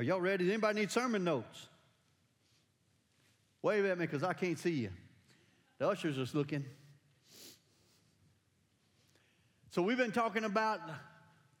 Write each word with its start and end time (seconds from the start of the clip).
Are 0.00 0.02
y'all 0.02 0.18
ready? 0.18 0.44
Does 0.44 0.54
anybody 0.54 0.80
need 0.80 0.90
sermon 0.90 1.24
notes? 1.24 1.68
Wave 3.60 3.84
at 3.84 3.98
me 3.98 4.06
because 4.06 4.22
I 4.22 4.32
can't 4.32 4.58
see 4.58 4.70
you. 4.70 4.88
The 5.76 5.86
ushers 5.86 6.16
are 6.16 6.38
looking. 6.38 6.64
So 9.72 9.82
we've 9.82 9.98
been 9.98 10.10
talking 10.10 10.44
about 10.44 10.80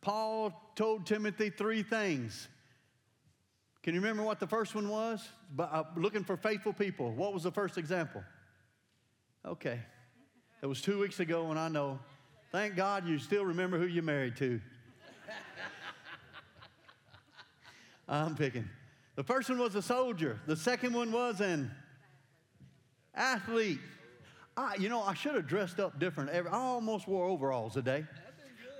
Paul 0.00 0.58
told 0.74 1.04
Timothy 1.04 1.50
three 1.50 1.82
things. 1.82 2.48
Can 3.82 3.92
you 3.92 4.00
remember 4.00 4.22
what 4.22 4.40
the 4.40 4.46
first 4.46 4.74
one 4.74 4.88
was? 4.88 5.28
Uh, 5.58 5.82
looking 5.94 6.24
for 6.24 6.38
faithful 6.38 6.72
people. 6.72 7.12
What 7.12 7.34
was 7.34 7.42
the 7.42 7.52
first 7.52 7.76
example? 7.76 8.24
Okay. 9.44 9.80
It 10.62 10.66
was 10.66 10.80
two 10.80 10.98
weeks 10.98 11.20
ago, 11.20 11.50
and 11.50 11.58
I 11.58 11.68
know. 11.68 11.98
Thank 12.52 12.74
God 12.74 13.06
you 13.06 13.18
still 13.18 13.44
remember 13.44 13.78
who 13.78 13.84
you're 13.84 14.02
married 14.02 14.36
to. 14.36 14.62
I'm 18.10 18.34
picking. 18.34 18.68
The 19.14 19.22
first 19.22 19.48
one 19.48 19.58
was 19.58 19.76
a 19.76 19.82
soldier. 19.82 20.40
The 20.46 20.56
second 20.56 20.92
one 20.92 21.12
was 21.12 21.40
an 21.40 21.70
athlete. 23.14 23.78
I, 24.56 24.74
you 24.74 24.88
know, 24.88 25.00
I 25.00 25.14
should 25.14 25.36
have 25.36 25.46
dressed 25.46 25.78
up 25.78 26.00
different. 26.00 26.30
I 26.30 26.42
almost 26.50 27.06
wore 27.06 27.26
overalls 27.26 27.74
today. 27.74 28.04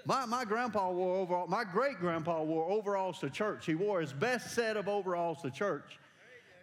My, 0.05 0.27
my 0.27 0.45
grandpa 0.45 0.91
wore 0.91 1.17
overalls. 1.17 1.49
My 1.49 1.63
great 1.63 1.99
grandpa 1.99 2.43
wore 2.43 2.69
overalls 2.69 3.21
to 3.21 3.31
church. 3.31 3.67
He 3.67 3.77
wore 3.77 4.01
his 4.01 4.13
best 4.13 4.53
set 4.53 4.77
of 4.77 4.89
overalls 4.89 5.43
to 5.43 5.51
church. 5.51 5.99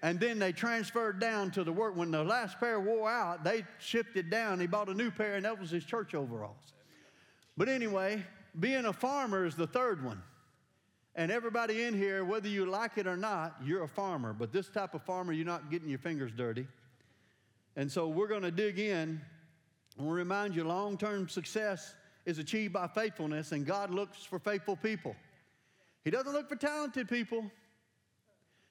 And 0.03 0.19
then 0.19 0.37
they 0.37 0.51
transferred 0.51 1.19
down 1.19 1.51
to 1.51 1.63
the 1.63 1.71
work. 1.71 1.95
When 1.95 2.11
the 2.11 2.23
last 2.23 2.59
pair 2.59 2.79
wore 2.79 3.09
out, 3.09 3.43
they 3.43 3.63
shifted 3.79 4.29
down. 4.29 4.59
He 4.59 4.67
bought 4.67 4.89
a 4.89 4.93
new 4.93 5.09
pair, 5.09 5.35
and 5.35 5.45
that 5.45 5.59
was 5.59 5.69
his 5.71 5.85
church 5.85 6.13
overalls. 6.13 6.73
But 7.55 7.69
anyway, 7.69 8.23
being 8.59 8.85
a 8.85 8.93
farmer 8.93 9.45
is 9.45 9.55
the 9.55 9.67
third 9.67 10.03
one. 10.03 10.21
And 11.17 11.31
everybody 11.31 11.83
in 11.83 11.93
here, 11.95 12.23
whether 12.23 12.47
you 12.47 12.67
like 12.67 12.97
it 12.97 13.07
or 13.07 13.17
not, 13.17 13.55
you're 13.65 13.83
a 13.83 13.87
farmer. 13.87 14.33
But 14.33 14.53
this 14.53 14.69
type 14.69 14.93
of 14.93 15.01
farmer, 15.01 15.33
you're 15.33 15.45
not 15.45 15.69
getting 15.69 15.89
your 15.89 15.99
fingers 15.99 16.31
dirty. 16.31 16.67
And 17.75 17.91
so 17.91 18.07
we're 18.07 18.27
going 18.27 18.43
to 18.43 18.51
dig 18.51 18.79
in 18.79 19.19
and 19.97 20.07
we 20.07 20.13
remind 20.13 20.55
you 20.55 20.63
long 20.63 20.97
term 20.97 21.27
success 21.27 21.95
is 22.25 22.39
achieved 22.39 22.73
by 22.73 22.87
faithfulness, 22.87 23.51
and 23.51 23.65
God 23.65 23.89
looks 23.89 24.23
for 24.23 24.37
faithful 24.37 24.75
people. 24.75 25.15
He 26.03 26.11
doesn't 26.11 26.33
look 26.33 26.49
for 26.49 26.55
talented 26.55 27.09
people. 27.09 27.49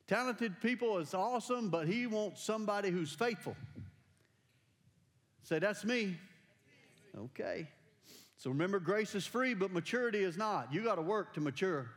Talented 0.07 0.61
people 0.61 0.99
is 0.99 1.15
awesome, 1.15 1.69
but 1.69 1.89
He 1.89 2.07
wants 2.07 2.43
somebody 2.43 2.91
who's 2.91 3.13
faithful. 3.13 3.57
Say, 5.43 5.59
that's 5.59 5.85
me. 5.85 6.17
Okay. 7.17 7.67
So 8.37 8.51
remember, 8.51 8.79
grace 8.79 9.15
is 9.15 9.27
free, 9.27 9.55
but 9.55 9.73
maturity 9.73 10.19
is 10.19 10.37
not. 10.37 10.73
You 10.73 10.85
got 10.85 10.97
to 10.97 11.03
work 11.03 11.35
to 11.35 11.41
mature. 11.41 11.89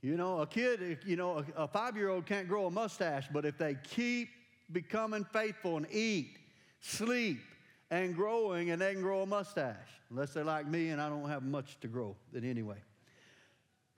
You 0.00 0.16
know, 0.16 0.40
a 0.40 0.46
kid, 0.46 0.98
you 1.04 1.16
know, 1.16 1.44
a, 1.56 1.66
five 1.66 1.96
year 1.96 2.08
old 2.08 2.24
can't 2.26 2.46
grow 2.46 2.66
a 2.66 2.70
mustache, 2.70 3.26
but 3.32 3.44
if 3.44 3.58
they 3.58 3.76
keep 3.82 4.28
becoming 4.70 5.24
faithful 5.24 5.76
and 5.76 5.86
eat, 5.90 6.38
sleep, 6.80 7.40
and 7.90 8.14
growing, 8.14 8.70
and 8.70 8.80
they 8.80 8.92
can 8.92 9.02
grow 9.02 9.22
a 9.22 9.26
mustache, 9.26 9.88
unless 10.10 10.34
they're 10.34 10.44
like 10.44 10.68
me 10.68 10.90
and 10.90 11.00
I 11.00 11.08
don't 11.08 11.28
have 11.28 11.42
much 11.42 11.80
to 11.80 11.88
grow. 11.88 12.16
But 12.32 12.44
anyway. 12.44 12.76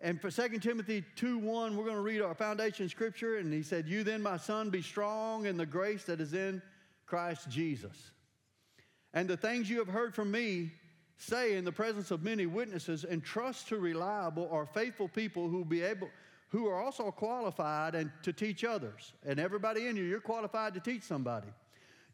And 0.03 0.21
for 0.21 0.31
2 0.31 0.59
Timothy 0.61 1.05
2 1.17 1.39
1, 1.39 1.77
we're 1.77 1.85
going 1.85 1.97
to 1.97 2.03
read 2.03 2.23
our 2.23 2.35
foundation 2.35 2.89
scripture. 2.89 3.37
And 3.37 3.53
he 3.53 3.63
said, 3.63 3.87
You 3.87 4.03
then, 4.03 4.23
my 4.23 4.39
son, 4.39 4.71
be 4.71 4.81
strong 4.81 5.45
in 5.45 5.59
the 5.59 5.67
grace 5.67 6.05
that 6.05 6.21
is 6.21 6.33
in 6.33 6.63
Christ 7.05 7.51
Jesus. 7.51 8.11
And 9.13 9.29
the 9.29 9.37
things 9.37 9.69
you 9.69 9.79
have 9.79 9.89
heard 9.89 10.15
from 10.15 10.31
me, 10.31 10.73
say 11.21 11.57
in 11.57 11.65
the 11.65 11.73
presence 11.73 12.11
of 12.11 12.23
many 12.23 12.47
witnesses 12.47 13.05
and 13.05 13.23
trust 13.23 13.69
to 13.69 13.79
reliable 13.79 14.49
or 14.51 14.65
faithful 14.65 15.09
people 15.09 15.49
who 15.49 15.65
be 15.65 15.83
able 15.83 16.09
who 16.49 16.67
are 16.67 16.83
also 16.83 17.13
qualified 17.13 17.95
and 17.95 18.11
to 18.25 18.33
teach 18.33 18.65
others. 18.65 19.13
And 19.25 19.39
everybody 19.39 19.87
in 19.87 19.97
you 19.97 20.03
you're 20.03 20.21
qualified 20.21 20.75
to 20.75 20.81
teach 20.81 21.03
somebody. 21.03 21.47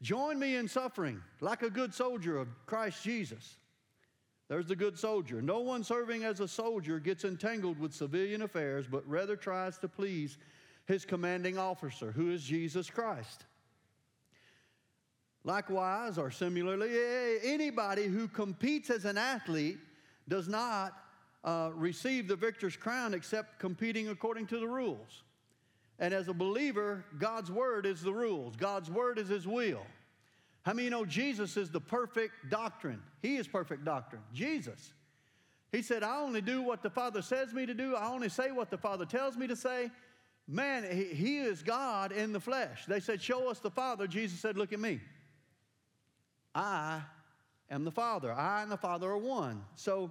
Join 0.03 0.39
me 0.39 0.57
in 0.57 0.69
suffering 0.69 1.23
like 1.41 1.63
a 1.63 1.70
good 1.70 1.95
soldier 1.95 2.36
of 2.39 2.48
christ 2.67 3.03
jesus. 3.03 3.57
There's 4.48 4.67
the 4.67 4.77
good 4.77 4.98
soldier. 4.98 5.42
No 5.42 5.61
one 5.61 5.83
serving 5.83 6.23
as 6.23 6.39
a 6.39 6.47
soldier 6.47 7.01
gets 7.01 7.25
entangled 7.25 7.79
with 7.79 7.95
civilian 7.95 8.42
affairs 8.42 8.86
but 8.91 9.09
rather 9.09 9.36
tries 9.36 9.79
to 9.79 9.89
please 9.89 10.36
his 10.86 11.05
commanding 11.05 11.59
officer 11.59 12.13
who 12.13 12.30
is 12.30 12.42
jesus 12.42 12.91
christ 12.91 13.45
Likewise, 15.46 16.18
or 16.18 16.33
similarly, 16.33 16.90
anybody 17.45 18.08
who 18.08 18.27
competes 18.27 18.90
as 18.90 19.05
an 19.05 19.17
athlete 19.17 19.79
does 20.29 20.48
not 20.48 20.92
uh, 21.45 21.70
receive 21.73 22.27
the 22.27 22.34
victor's 22.34 22.77
crown 22.77 23.14
except 23.14 23.61
competing 23.61 24.08
according 24.08 24.48
to 24.48 24.58
the 24.58 24.67
rules. 24.67 25.23
And 26.01 26.12
as 26.12 26.27
a 26.27 26.35
believer, 26.35 27.05
God's 27.20 27.52
word 27.52 27.86
is 27.86 28.02
the 28.02 28.12
rules, 28.12 28.56
God's 28.56 28.90
word 28.90 29.20
is 29.20 29.29
his 29.29 29.46
will. 29.46 29.86
How 30.64 30.73
many 30.73 30.90
know 30.90 31.05
Jesus 31.05 31.56
is 31.56 31.70
the 31.70 31.80
perfect 31.80 32.51
doctrine? 32.51 33.01
He 33.23 33.36
is 33.36 33.46
perfect 33.46 33.85
doctrine. 33.85 34.23
Jesus. 34.35 34.95
He 35.70 35.80
said, 35.80 36.02
I 36.02 36.18
only 36.18 36.40
do 36.40 36.61
what 36.61 36.83
the 36.83 36.90
Father 36.90 37.23
says 37.23 37.55
me 37.55 37.67
to 37.67 37.74
do, 37.74 37.95
I 37.95 38.08
only 38.08 38.30
say 38.30 38.51
what 38.51 38.68
the 38.68 38.79
Father 38.79 39.06
tells 39.06 39.36
me 39.36 39.46
to 39.46 39.55
say. 39.55 39.92
Man, 40.48 40.85
he, 40.90 41.05
he 41.05 41.39
is 41.39 41.62
God 41.62 42.11
in 42.11 42.33
the 42.33 42.40
flesh. 42.40 42.85
They 42.86 42.98
said, 42.98 43.23
Show 43.23 43.48
us 43.48 43.61
the 43.61 43.70
Father. 43.70 44.08
Jesus 44.08 44.40
said, 44.40 44.56
Look 44.56 44.73
at 44.73 44.80
me. 44.80 45.01
I 46.56 47.02
am 47.70 47.84
the 47.84 47.90
Father. 47.90 48.33
I 48.33 48.62
and 48.62 48.72
the 48.72 48.78
Father 48.78 49.11
are 49.11 49.18
one. 49.18 49.62
So 49.74 50.11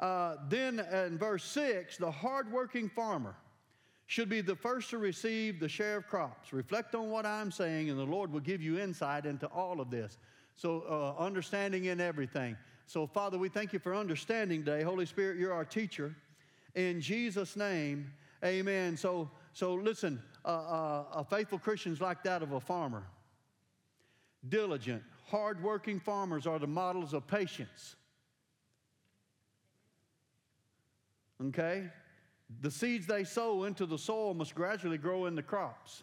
uh, 0.00 0.36
then 0.48 0.80
in 0.80 1.18
verse 1.18 1.44
6, 1.44 1.98
the 1.98 2.10
hardworking 2.10 2.88
farmer 2.88 3.36
should 4.06 4.30
be 4.30 4.40
the 4.40 4.56
first 4.56 4.90
to 4.90 4.98
receive 4.98 5.60
the 5.60 5.68
share 5.68 5.98
of 5.98 6.06
crops. 6.06 6.52
Reflect 6.52 6.94
on 6.94 7.10
what 7.10 7.26
I'm 7.26 7.50
saying, 7.50 7.90
and 7.90 7.98
the 7.98 8.04
Lord 8.04 8.32
will 8.32 8.40
give 8.40 8.62
you 8.62 8.78
insight 8.78 9.26
into 9.26 9.46
all 9.48 9.80
of 9.80 9.90
this. 9.90 10.18
So, 10.56 10.84
uh, 10.88 11.22
understanding 11.22 11.86
in 11.86 12.00
everything. 12.00 12.56
So, 12.86 13.06
Father, 13.06 13.38
we 13.38 13.48
thank 13.48 13.72
you 13.72 13.78
for 13.78 13.94
understanding 13.94 14.64
today. 14.64 14.82
Holy 14.82 15.06
Spirit, 15.06 15.38
you're 15.38 15.52
our 15.52 15.64
teacher. 15.64 16.14
In 16.74 17.00
Jesus' 17.00 17.56
name, 17.56 18.10
amen. 18.44 18.96
So, 18.96 19.30
so 19.52 19.74
listen, 19.74 20.22
uh, 20.44 20.48
uh 20.48 21.04
a 21.14 21.24
faithful 21.24 21.58
Christian's 21.58 22.00
like 22.00 22.22
that 22.24 22.42
of 22.42 22.52
a 22.52 22.60
farmer 22.60 23.04
diligent, 24.48 25.02
hardworking 25.32 25.98
farmers 25.98 26.46
are 26.46 26.58
the 26.58 26.66
models 26.66 27.14
of 27.14 27.26
patience. 27.26 27.96
Okay? 31.48 31.88
The 32.60 32.70
seeds 32.70 33.06
they 33.06 33.24
sow 33.24 33.64
into 33.64 33.86
the 33.86 33.98
soil 33.98 34.34
must 34.34 34.54
gradually 34.54 34.98
grow 34.98 35.24
into 35.24 35.42
crops. 35.42 36.02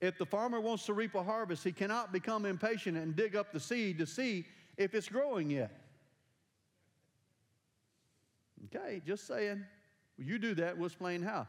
If 0.00 0.16
the 0.16 0.24
farmer 0.24 0.60
wants 0.60 0.86
to 0.86 0.94
reap 0.94 1.14
a 1.16 1.22
harvest, 1.22 1.64
he 1.64 1.72
cannot 1.72 2.12
become 2.12 2.46
impatient 2.46 2.96
and 2.96 3.14
dig 3.14 3.36
up 3.36 3.52
the 3.52 3.60
seed 3.60 3.98
to 3.98 4.06
see 4.06 4.46
if 4.78 4.94
it's 4.94 5.08
growing 5.08 5.50
yet. 5.50 5.72
Okay, 8.66 9.02
just 9.04 9.26
saying. 9.26 9.64
You 10.16 10.38
do 10.38 10.54
that, 10.54 10.76
we'll 10.76 10.86
explain 10.86 11.20
how. 11.20 11.48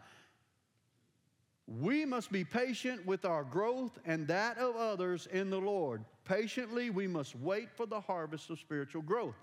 We 1.80 2.06
must 2.06 2.32
be 2.32 2.44
patient 2.44 3.06
with 3.06 3.24
our 3.24 3.44
growth 3.44 3.98
and 4.06 4.28
that 4.28 4.58
of 4.58 4.76
others 4.76 5.28
in 5.32 5.50
the 5.50 5.60
Lord. 5.60 6.04
Patiently, 6.26 6.90
we 6.90 7.08
must 7.08 7.36
wait 7.38 7.70
for 7.76 7.86
the 7.86 8.02
harvest 8.02 8.50
of 8.50 8.60
spiritual 8.60 9.02
growth. 9.02 9.36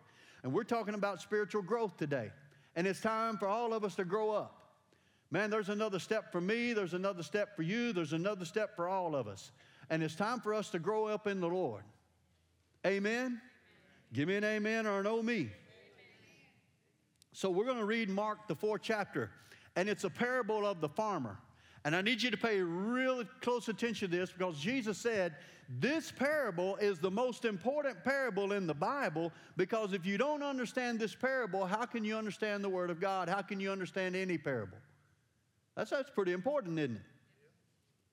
And 0.43 0.53
we're 0.53 0.65
talking 0.65 0.95
about 0.95 1.23
spiritual 1.23 1.63
growth 1.63 1.97
today. 1.97 2.31
And 2.77 2.87
it's 2.87 3.01
time 3.01 3.39
for 3.39 3.49
all 3.49 3.73
of 3.73 3.83
us 3.83 3.95
to 3.95 4.05
grow 4.05 4.31
up. 4.31 4.73
Man, 5.31 5.49
there's 5.49 5.71
another 5.71 5.99
step 5.99 6.31
for 6.31 6.41
me, 6.41 6.73
there's 6.75 6.95
another 6.95 7.23
step 7.23 7.57
for 7.57 7.63
you, 7.63 7.93
there's 7.93 8.13
another 8.13 8.45
step 8.45 8.77
for 8.77 8.89
all 8.89 9.15
of 9.15 9.27
us. 9.27 9.51
And 9.89 10.03
it's 10.03 10.15
time 10.15 10.41
for 10.41 10.53
us 10.53 10.69
to 10.71 10.79
grow 10.79 11.07
up 11.07 11.27
in 11.27 11.41
the 11.41 11.49
Lord. 11.49 11.83
Amen? 12.87 13.15
amen. 13.15 13.41
Give 14.13 14.29
me 14.29 14.37
an 14.37 14.45
amen 14.45 14.87
or 14.87 15.01
an 15.01 15.07
oh 15.07 15.23
me. 15.23 15.35
Amen. 15.35 15.51
So 17.33 17.51
we're 17.51 17.65
going 17.65 17.79
to 17.79 17.85
read 17.85 18.11
Mark, 18.11 18.49
the 18.49 18.55
fourth 18.55 18.83
chapter, 18.83 19.31
and 19.77 19.89
it's 19.89 20.05
a 20.05 20.11
parable 20.11 20.67
of 20.67 20.81
the 20.81 20.89
farmer. 20.89 21.39
And 21.85 21.95
I 21.95 22.03
need 22.03 22.23
you 22.23 22.31
to 22.31 22.37
pay 22.37 22.61
really 22.61 23.27
close 23.41 23.69
attention 23.69 24.11
to 24.11 24.17
this 24.17 24.31
because 24.31 24.59
Jesus 24.59 24.99
said 24.99 25.35
this 25.69 26.11
parable 26.11 26.77
is 26.77 26.99
the 26.99 27.11
most 27.11 27.45
important 27.45 28.03
parable 28.03 28.53
in 28.53 28.67
the 28.67 28.75
Bible 28.75 29.33
because 29.57 29.93
if 29.93 30.07
you 30.07 30.17
don't 30.17 30.43
understand 30.43 30.99
this 30.99 31.15
parable, 31.15 31.67
how 31.67 31.85
can 31.85 32.05
you 32.05 32.17
understand 32.17 32.65
the 32.65 32.69
Word 32.69 32.91
of 32.91 33.01
God? 33.01 33.29
How 33.29 33.43
can 33.43 33.61
you 33.61 33.71
understand 33.71 34.17
any 34.17 34.39
parable? 34.39 34.79
That's, 35.77 35.91
that's 35.91 36.11
pretty 36.11 36.33
important, 36.33 36.79
isn't 36.79 36.97
it? 36.97 37.03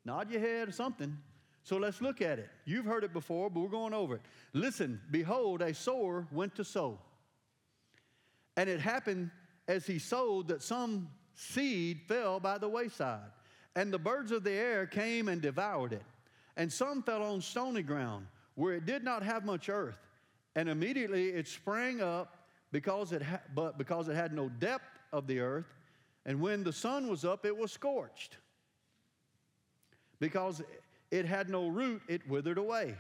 Nod 0.03 0.29
your 0.29 0.41
head 0.41 0.67
or 0.67 0.71
something. 0.71 1.17
So 1.63 1.77
let's 1.77 2.01
look 2.01 2.21
at 2.21 2.37
it. 2.37 2.49
You've 2.65 2.85
heard 2.85 3.03
it 3.03 3.13
before, 3.13 3.49
but 3.49 3.61
we're 3.61 3.69
going 3.69 3.93
over 3.93 4.15
it. 4.15 4.21
Listen, 4.53 5.01
behold, 5.09 5.61
a 5.63 5.73
sower 5.73 6.27
went 6.31 6.53
to 6.55 6.63
sow. 6.63 6.99
And 8.55 8.69
it 8.69 8.79
happened 8.79 9.31
as 9.67 9.87
he 9.87 9.97
sowed 9.97 10.49
that 10.49 10.61
some 10.61 11.09
seed 11.33 12.01
fell 12.07 12.39
by 12.39 12.57
the 12.57 12.69
wayside 12.69 13.31
and 13.75 13.91
the 13.91 13.99
birds 13.99 14.31
of 14.31 14.43
the 14.43 14.51
air 14.51 14.85
came 14.85 15.27
and 15.27 15.41
devoured 15.41 15.93
it. 15.93 16.03
And 16.57 16.71
some 16.71 17.03
fell 17.03 17.21
on 17.23 17.41
stony 17.41 17.83
ground, 17.83 18.27
where 18.55 18.73
it 18.73 18.85
did 18.85 19.03
not 19.03 19.23
have 19.23 19.43
much 19.43 19.67
earth. 19.69 19.99
And 20.55 20.69
immediately 20.69 21.29
it 21.29 21.47
sprang 21.47 22.01
up 22.01 22.47
because 22.71 23.11
it 23.11 23.21
ha- 23.21 23.41
but 23.53 23.77
because 23.77 24.07
it 24.07 24.15
had 24.15 24.31
no 24.33 24.47
depth 24.49 24.99
of 25.11 25.27
the 25.27 25.39
earth, 25.39 25.65
And 26.25 26.41
when 26.41 26.63
the 26.63 26.73
sun 26.73 27.07
was 27.07 27.23
up, 27.23 27.45
it 27.45 27.55
was 27.55 27.71
scorched. 27.71 28.37
Because 30.19 30.63
it 31.11 31.25
had 31.25 31.49
no 31.49 31.67
root, 31.67 32.01
it 32.07 32.27
withered 32.27 32.57
away. 32.57 32.95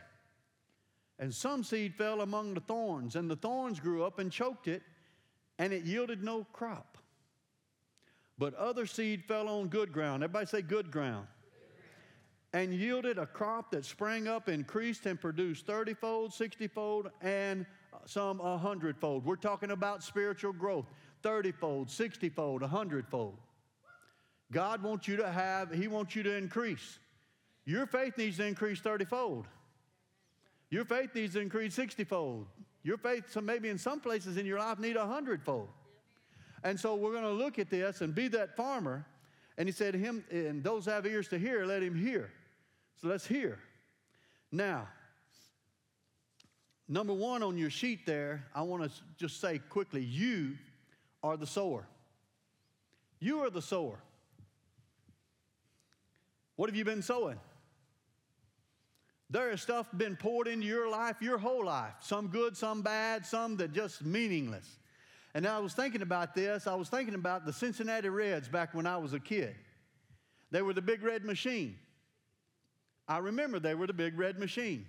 And 1.17 1.33
some 1.33 1.63
seed 1.63 1.95
fell 1.95 2.21
among 2.21 2.53
the 2.53 2.59
thorns, 2.59 3.15
and 3.15 3.29
the 3.29 3.35
thorns 3.35 3.79
grew 3.79 4.03
up 4.03 4.19
and 4.19 4.31
choked 4.31 4.67
it, 4.67 4.83
and 5.57 5.73
it 5.73 5.83
yielded 5.85 6.23
no 6.23 6.45
crop. 6.53 6.94
But 8.37 8.53
other 8.55 8.85
seed 8.85 9.23
fell 9.23 9.47
on 9.47 9.67
good 9.67 9.91
ground. 9.91 10.23
Everybody 10.23 10.45
say 10.45 10.61
good 10.61 10.91
ground. 10.91 11.27
And 12.53 12.73
yielded 12.73 13.17
a 13.17 13.25
crop 13.25 13.71
that 13.71 13.85
sprang 13.85 14.27
up, 14.27 14.47
increased, 14.47 15.05
and 15.05 15.19
produced 15.19 15.65
30 15.65 15.93
fold, 15.93 16.33
60 16.33 16.67
fold, 16.67 17.11
and 17.21 17.65
some 18.05 18.39
a 18.41 18.57
hundredfold. 18.57 19.25
We're 19.25 19.35
talking 19.35 19.71
about 19.71 20.03
spiritual 20.03 20.53
growth 20.53 20.85
30 21.23 21.51
fold, 21.53 21.89
60 21.89 22.29
fold, 22.29 22.61
a 22.61 22.67
hundredfold. 22.67 23.37
God 24.51 24.83
wants 24.83 25.07
you 25.07 25.17
to 25.17 25.29
have, 25.29 25.73
He 25.73 25.87
wants 25.87 26.15
you 26.15 26.23
to 26.23 26.35
increase. 26.35 26.99
Your 27.65 27.87
faith 27.87 28.17
needs 28.17 28.37
to 28.37 28.45
increase 28.45 28.79
30 28.79 29.05
fold. 29.05 29.47
Your 30.69 30.85
faith 30.85 31.15
needs 31.15 31.33
to 31.33 31.39
increase 31.39 31.73
60 31.73 32.03
fold. 32.03 32.45
Your 32.83 32.97
faith, 32.97 33.31
so 33.31 33.41
maybe 33.41 33.69
in 33.69 33.77
some 33.77 33.99
places 33.99 34.37
in 34.37 34.45
your 34.45 34.59
life, 34.59 34.77
need 34.77 34.97
a 34.97 35.05
hundredfold. 35.05 35.69
And 36.65 36.79
so 36.79 36.95
we're 36.95 37.11
going 37.11 37.23
to 37.23 37.31
look 37.31 37.59
at 37.59 37.69
this 37.69 38.01
and 38.01 38.13
be 38.13 38.27
that 38.29 38.57
farmer. 38.57 39.05
And 39.57 39.69
he 39.69 39.71
said, 39.71 39.93
Him, 39.93 40.25
and 40.31 40.63
those 40.63 40.85
have 40.87 41.05
ears 41.05 41.27
to 41.29 41.37
hear, 41.37 41.63
let 41.63 41.83
him 41.83 41.95
hear. 41.95 42.31
So 42.99 43.07
let's 43.07 43.25
hear. 43.25 43.59
Now, 44.51 44.87
number 46.89 47.13
one 47.13 47.43
on 47.43 47.55
your 47.55 47.69
sheet 47.69 48.07
there, 48.07 48.47
I 48.53 48.63
want 48.63 48.83
to 48.83 48.91
just 49.17 49.39
say 49.39 49.59
quickly 49.59 50.01
you 50.01 50.57
are 51.23 51.37
the 51.37 51.45
sower. 51.45 51.87
You 53.19 53.41
are 53.41 53.51
the 53.51 53.61
sower. 53.61 53.99
What 56.55 56.67
have 56.69 56.75
you 56.75 56.85
been 56.85 57.03
sowing? 57.03 57.39
There 59.29 59.51
is 59.51 59.61
stuff 59.61 59.87
been 59.95 60.15
poured 60.15 60.47
into 60.47 60.65
your 60.65 60.89
life 60.89 61.21
your 61.21 61.37
whole 61.37 61.65
life, 61.65 61.93
some 61.99 62.27
good, 62.27 62.57
some 62.57 62.81
bad, 62.81 63.23
some 63.23 63.55
that 63.57 63.71
just 63.71 64.03
meaningless. 64.03 64.79
And 65.35 65.45
I 65.45 65.59
was 65.59 65.73
thinking 65.73 66.01
about 66.01 66.33
this. 66.33 66.65
I 66.65 66.75
was 66.75 66.87
thinking 66.87 67.13
about 67.13 67.45
the 67.45 67.51
Cincinnati 67.51 68.07
Reds 68.07 68.47
back 68.47 68.73
when 68.73 68.87
I 68.87 68.95
was 68.95 69.11
a 69.11 69.19
kid. 69.19 69.53
They 70.49 70.61
were 70.61 70.71
the 70.71 70.81
big 70.81 71.03
red 71.03 71.25
machine. 71.25 71.75
I 73.05 73.17
remember 73.17 73.59
they 73.59 73.75
were 73.75 73.85
the 73.85 73.93
big 73.93 74.17
red 74.17 74.39
machine. 74.39 74.85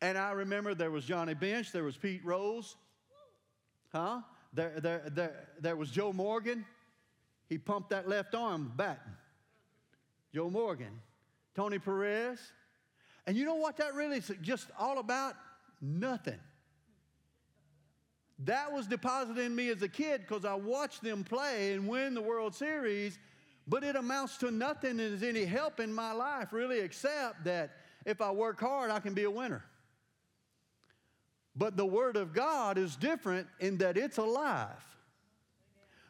And 0.00 0.18
I 0.18 0.32
remember 0.32 0.74
there 0.74 0.90
was 0.90 1.04
Johnny 1.04 1.34
Bench, 1.34 1.70
there 1.70 1.84
was 1.84 1.96
Pete 1.96 2.24
Rose, 2.24 2.74
huh? 3.92 4.22
There, 4.52 4.80
there, 4.80 5.08
there, 5.12 5.48
there 5.60 5.76
was 5.76 5.90
Joe 5.90 6.12
Morgan. 6.12 6.66
He 7.48 7.56
pumped 7.56 7.90
that 7.90 8.08
left 8.08 8.34
arm 8.34 8.72
batting. 8.76 9.14
Joe 10.34 10.50
Morgan. 10.50 11.00
Tony 11.54 11.78
Perez. 11.78 12.40
And 13.28 13.36
you 13.36 13.44
know 13.44 13.54
what 13.54 13.76
that 13.76 13.94
really 13.94 14.18
is 14.18 14.32
just 14.42 14.66
all 14.76 14.98
about? 14.98 15.34
Nothing. 15.80 16.40
That 18.44 18.72
was 18.72 18.86
deposited 18.86 19.38
in 19.38 19.54
me 19.54 19.68
as 19.68 19.82
a 19.82 19.88
kid 19.88 20.22
because 20.22 20.44
I 20.44 20.54
watched 20.54 21.02
them 21.02 21.24
play 21.24 21.72
and 21.72 21.88
win 21.88 22.14
the 22.14 22.22
World 22.22 22.54
Series, 22.54 23.18
but 23.68 23.84
it 23.84 23.96
amounts 23.96 24.36
to 24.38 24.50
nothing 24.50 24.98
as 25.00 25.22
any 25.22 25.44
help 25.44 25.80
in 25.80 25.92
my 25.92 26.12
life, 26.12 26.52
really, 26.52 26.80
except 26.80 27.44
that 27.44 27.70
if 28.04 28.20
I 28.20 28.30
work 28.30 28.60
hard, 28.60 28.90
I 28.90 28.98
can 28.98 29.14
be 29.14 29.24
a 29.24 29.30
winner. 29.30 29.64
But 31.54 31.76
the 31.76 31.86
Word 31.86 32.16
of 32.16 32.32
God 32.32 32.78
is 32.78 32.96
different 32.96 33.46
in 33.60 33.78
that 33.78 33.96
it's 33.96 34.18
alive. 34.18 34.84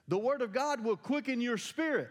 The 0.09 0.19
Word 0.19 0.41
of 0.41 0.53
God 0.53 0.83
will 0.83 0.97
quicken 0.97 1.41
your 1.41 1.59
spirit 1.59 2.09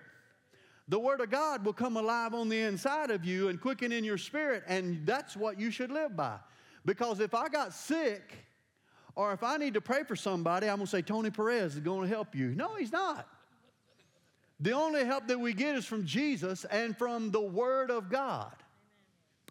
the 0.92 1.00
Word 1.00 1.22
of 1.22 1.30
God 1.30 1.66
will 1.66 1.72
come 1.72 1.96
alive 1.96 2.34
on 2.34 2.50
the 2.50 2.60
inside 2.60 3.12
of 3.12 3.24
you 3.24 3.48
and 3.48 3.62
quicken 3.62 3.94
in 3.94 4.04
your 4.04 4.18
spirit, 4.18 4.62
and 4.68 5.06
that's 5.06 5.38
what 5.38 5.58
you 5.58 5.72
should 5.72 5.90
live 5.90 6.18
by. 6.18 6.38
Because 6.84 7.22
if 7.22 7.34
I 7.34 7.48
got 7.48 7.74
sick, 7.74 8.34
or 9.16 9.34
if 9.34 9.44
I 9.44 9.58
need 9.58 9.74
to 9.74 9.82
pray 9.82 10.04
for 10.04 10.16
somebody, 10.16 10.68
I'm 10.68 10.78
going 10.78 10.86
to 10.86 10.92
say, 10.92 11.02
Tony 11.02 11.30
Perez 11.30 11.76
is 11.76 11.80
going 11.80 12.02
to 12.02 12.08
help 12.08 12.36
you. 12.36 12.50
No, 12.56 12.76
he's 12.76 12.92
not. 12.92 13.28
The 14.60 14.72
only 14.72 15.04
help 15.04 15.28
that 15.28 15.40
we 15.40 15.54
get 15.54 15.76
is 15.76 15.86
from 15.86 16.06
Jesus 16.06 16.66
and 16.66 16.96
from 16.98 17.32
the 17.32 17.42
Word 17.42 17.90
of 17.90 18.10
God. 18.10 18.54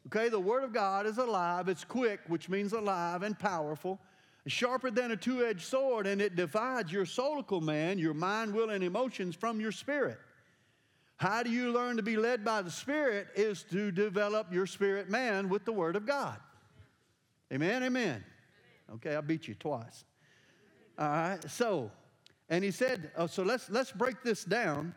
Okay, 0.07 0.29
the 0.29 0.41
Word 0.41 0.65
of 0.65 0.73
God 0.73 1.07
is 1.07 1.19
alive, 1.19 1.69
it's 1.69 1.85
quick, 1.85 2.21
which 2.29 2.49
means 2.49 2.73
alive 2.73 3.23
and 3.23 3.39
powerful, 3.39 4.01
sharper 4.47 4.91
than 4.91 5.11
a 5.11 5.17
two 5.17 5.45
edged 5.45 5.63
sword, 5.63 6.07
and 6.07 6.23
it 6.23 6.37
divides 6.37 6.91
your 6.91 7.05
soulical 7.05 7.61
man, 7.61 7.99
your 7.99 8.15
mind, 8.15 8.55
will, 8.55 8.71
and 8.71 8.83
emotions 8.83 9.35
from 9.35 9.61
your 9.61 9.73
spirit. 9.73 10.19
How 11.17 11.43
do 11.43 11.51
you 11.51 11.71
learn 11.71 11.97
to 11.99 12.03
be 12.03 12.17
led 12.17 12.47
by 12.47 12.63
the 12.63 12.71
Spirit? 12.71 13.27
Is 13.37 13.63
to 13.65 13.93
develop 13.93 14.51
your 14.51 14.67
spirit 14.67 15.11
man 15.11 15.51
with 15.51 15.67
the 15.67 15.73
Word 15.73 15.95
of 15.95 16.07
God. 16.07 16.39
Amen, 17.53 17.83
amen. 17.83 18.25
Okay, 18.95 19.15
I 19.17 19.21
beat 19.21 19.47
you 19.47 19.55
twice. 19.55 20.05
All 20.99 21.09
right, 21.09 21.51
so, 21.51 21.91
and 22.49 22.65
he 22.65 22.71
said, 22.71 23.11
uh, 23.17 23.27
so 23.27 23.43
let's, 23.43 23.71
let's 23.71 23.93
break 23.93 24.23
this 24.23 24.45
down. 24.45 24.95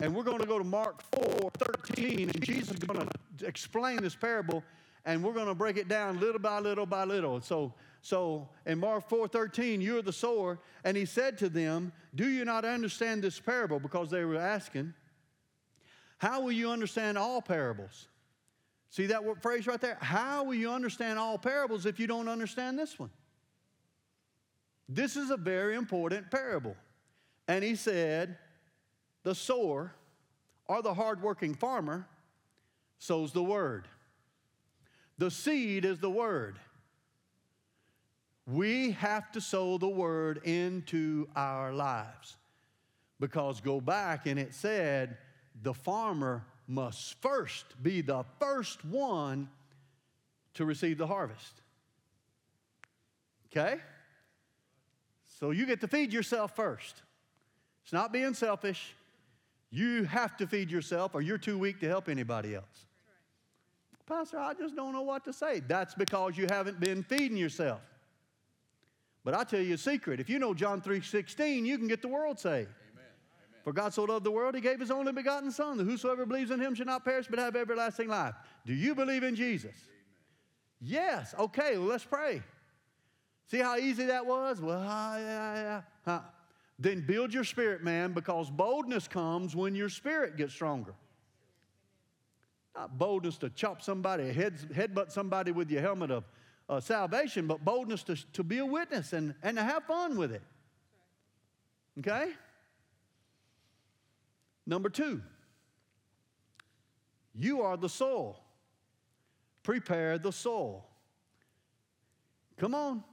And 0.00 0.14
we're 0.14 0.24
going 0.24 0.40
to 0.40 0.46
go 0.46 0.58
to 0.58 0.64
Mark 0.64 1.02
4 1.14 1.50
13, 1.58 2.30
and 2.30 2.42
Jesus 2.42 2.72
is 2.72 2.78
going 2.80 3.06
to 3.38 3.46
explain 3.46 3.98
this 3.98 4.16
parable, 4.16 4.64
and 5.04 5.22
we're 5.22 5.32
going 5.32 5.46
to 5.46 5.54
break 5.54 5.76
it 5.76 5.88
down 5.88 6.18
little 6.18 6.40
by 6.40 6.58
little 6.58 6.86
by 6.86 7.04
little. 7.04 7.40
So, 7.40 7.72
so 8.02 8.48
in 8.66 8.80
Mark 8.80 9.08
4 9.08 9.28
13, 9.28 9.80
you're 9.80 10.02
the 10.02 10.12
sower, 10.12 10.58
and 10.82 10.96
he 10.96 11.04
said 11.04 11.38
to 11.38 11.48
them, 11.48 11.92
Do 12.14 12.28
you 12.28 12.44
not 12.44 12.64
understand 12.64 13.22
this 13.22 13.38
parable? 13.38 13.78
Because 13.78 14.10
they 14.10 14.24
were 14.24 14.36
asking. 14.36 14.94
How 16.18 16.40
will 16.40 16.52
you 16.52 16.70
understand 16.70 17.16
all 17.16 17.40
parables? 17.40 18.08
See 18.90 19.06
that 19.06 19.22
phrase 19.42 19.66
right 19.66 19.80
there? 19.80 19.98
How 20.00 20.44
will 20.44 20.54
you 20.54 20.70
understand 20.70 21.18
all 21.18 21.36
parables 21.38 21.86
if 21.86 22.00
you 22.00 22.06
don't 22.06 22.28
understand 22.28 22.78
this 22.78 22.98
one? 22.98 23.10
This 24.88 25.16
is 25.16 25.30
a 25.30 25.36
very 25.36 25.74
important 25.76 26.30
parable. 26.30 26.76
And 27.48 27.64
he 27.64 27.74
said, 27.74 28.36
The 29.22 29.34
sower 29.34 29.92
or 30.66 30.82
the 30.82 30.94
hardworking 30.94 31.54
farmer 31.54 32.06
sows 32.98 33.32
the 33.32 33.42
word. 33.42 33.88
The 35.18 35.30
seed 35.30 35.84
is 35.84 35.98
the 35.98 36.10
word. 36.10 36.58
We 38.46 38.92
have 38.92 39.32
to 39.32 39.40
sow 39.40 39.78
the 39.78 39.88
word 39.88 40.40
into 40.44 41.28
our 41.34 41.72
lives. 41.72 42.36
Because 43.20 43.60
go 43.60 43.80
back 43.80 44.26
and 44.26 44.38
it 44.38 44.54
said, 44.54 45.16
the 45.62 45.74
farmer 45.74 46.44
must 46.66 47.20
first 47.22 47.64
be 47.82 48.00
the 48.00 48.24
first 48.38 48.84
one 48.84 49.48
to 50.54 50.64
receive 50.64 50.98
the 50.98 51.06
harvest. 51.06 51.60
Okay? 53.46 53.80
So 55.44 55.50
you 55.50 55.66
get 55.66 55.82
to 55.82 55.88
feed 55.88 56.10
yourself 56.10 56.56
first. 56.56 57.02
It's 57.82 57.92
not 57.92 58.14
being 58.14 58.32
selfish. 58.32 58.94
You 59.68 60.04
have 60.04 60.38
to 60.38 60.46
feed 60.46 60.70
yourself, 60.70 61.14
or 61.14 61.20
you're 61.20 61.36
too 61.36 61.58
weak 61.58 61.80
to 61.80 61.86
help 61.86 62.08
anybody 62.08 62.54
else. 62.54 62.86
Pastor, 64.06 64.38
I 64.38 64.54
just 64.54 64.74
don't 64.74 64.94
know 64.94 65.02
what 65.02 65.22
to 65.26 65.34
say. 65.34 65.60
That's 65.60 65.94
because 65.94 66.38
you 66.38 66.46
haven't 66.48 66.80
been 66.80 67.02
feeding 67.02 67.36
yourself. 67.36 67.82
But 69.22 69.34
I 69.34 69.44
tell 69.44 69.60
you 69.60 69.74
a 69.74 69.76
secret. 69.76 70.18
If 70.18 70.30
you 70.30 70.38
know 70.38 70.54
John 70.54 70.80
3:16, 70.80 71.66
you 71.66 71.76
can 71.76 71.88
get 71.88 72.00
the 72.00 72.08
world 72.08 72.40
saved. 72.40 72.70
For 73.64 73.74
God 73.74 73.92
so 73.92 74.04
loved 74.04 74.24
the 74.24 74.30
world, 74.30 74.54
he 74.54 74.62
gave 74.62 74.80
his 74.80 74.90
only 74.90 75.12
begotten 75.12 75.52
Son, 75.52 75.76
that 75.76 75.84
whosoever 75.84 76.24
believes 76.24 76.52
in 76.52 76.58
him 76.58 76.74
shall 76.74 76.86
not 76.86 77.04
perish 77.04 77.26
but 77.28 77.38
have 77.38 77.54
everlasting 77.54 78.08
life. 78.08 78.34
Do 78.64 78.72
you 78.72 78.94
believe 78.94 79.22
in 79.22 79.34
Jesus? 79.34 79.76
Amen. 79.76 80.80
Yes. 80.80 81.34
Okay, 81.38 81.76
well, 81.76 81.88
let's 81.88 82.04
pray. 82.04 82.42
See 83.50 83.58
how 83.58 83.76
easy 83.76 84.06
that 84.06 84.24
was? 84.26 84.60
Well, 84.60 84.80
yeah, 84.80 85.54
yeah. 85.54 85.80
Huh. 86.04 86.20
Then 86.78 87.04
build 87.06 87.32
your 87.32 87.44
spirit, 87.44 87.84
man, 87.84 88.12
because 88.12 88.50
boldness 88.50 89.06
comes 89.06 89.54
when 89.54 89.74
your 89.74 89.88
spirit 89.88 90.36
gets 90.36 90.52
stronger. 90.52 90.94
Not 92.74 92.98
boldness 92.98 93.38
to 93.38 93.50
chop 93.50 93.82
somebody, 93.82 94.32
head, 94.32 94.58
headbutt 94.74 95.12
somebody 95.12 95.52
with 95.52 95.70
your 95.70 95.80
helmet 95.80 96.10
of 96.10 96.24
uh, 96.68 96.80
salvation, 96.80 97.46
but 97.46 97.64
boldness 97.64 98.02
to, 98.04 98.16
to 98.32 98.42
be 98.42 98.58
a 98.58 98.66
witness 98.66 99.12
and, 99.12 99.34
and 99.42 99.56
to 99.56 99.62
have 99.62 99.84
fun 99.84 100.16
with 100.16 100.32
it. 100.32 100.42
Okay? 102.00 102.32
Number 104.66 104.88
two, 104.88 105.22
you 107.34 107.62
are 107.62 107.76
the 107.76 107.88
soul. 107.88 108.40
Prepare 109.62 110.18
the 110.18 110.32
soul. 110.32 110.88
Come 112.58 112.74
on. 112.74 113.04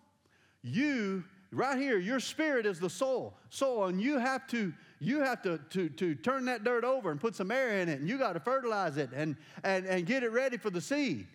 You, 0.64 1.24
right 1.52 1.78
here, 1.78 1.98
your 1.98 2.20
spirit 2.20 2.66
is 2.66 2.80
the 2.80 2.90
soul. 2.90 3.36
Soul, 3.50 3.86
and 3.86 4.02
you 4.02 4.20
have 4.20 4.48
to 4.48 4.74
you 5.04 5.22
have 5.22 5.42
to, 5.42 5.58
to, 5.72 5.90
to 5.90 6.14
turn 6.14 6.46
that 6.46 6.64
dirt 6.64 6.84
over 6.84 7.10
and 7.10 7.20
put 7.20 7.36
some 7.36 7.50
air 7.50 7.80
in 7.80 7.90
it, 7.90 8.00
and 8.00 8.08
you 8.08 8.20
got 8.20 8.34
to 8.34 8.40
fertilize 8.40 8.98
it 8.98 9.10
and, 9.16 9.36
and, 9.64 9.88
and 9.88 10.06
get 10.06 10.22
it 10.22 10.32
ready 10.32 10.58
for 10.58 10.70
the 10.70 10.80
seed. 10.80 11.26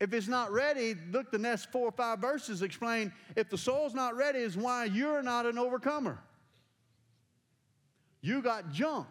If 0.00 0.14
it's 0.14 0.28
not 0.28 0.50
ready, 0.50 0.94
look, 1.12 1.30
the 1.30 1.36
next 1.36 1.70
four 1.70 1.88
or 1.88 1.92
five 1.92 2.20
verses 2.20 2.62
explain 2.62 3.12
if 3.36 3.50
the 3.50 3.58
soul's 3.58 3.92
not 3.92 4.16
ready, 4.16 4.38
is 4.38 4.56
why 4.56 4.86
you're 4.86 5.22
not 5.22 5.44
an 5.44 5.58
overcomer. 5.58 6.18
You 8.22 8.40
got 8.40 8.72
junk. 8.72 9.08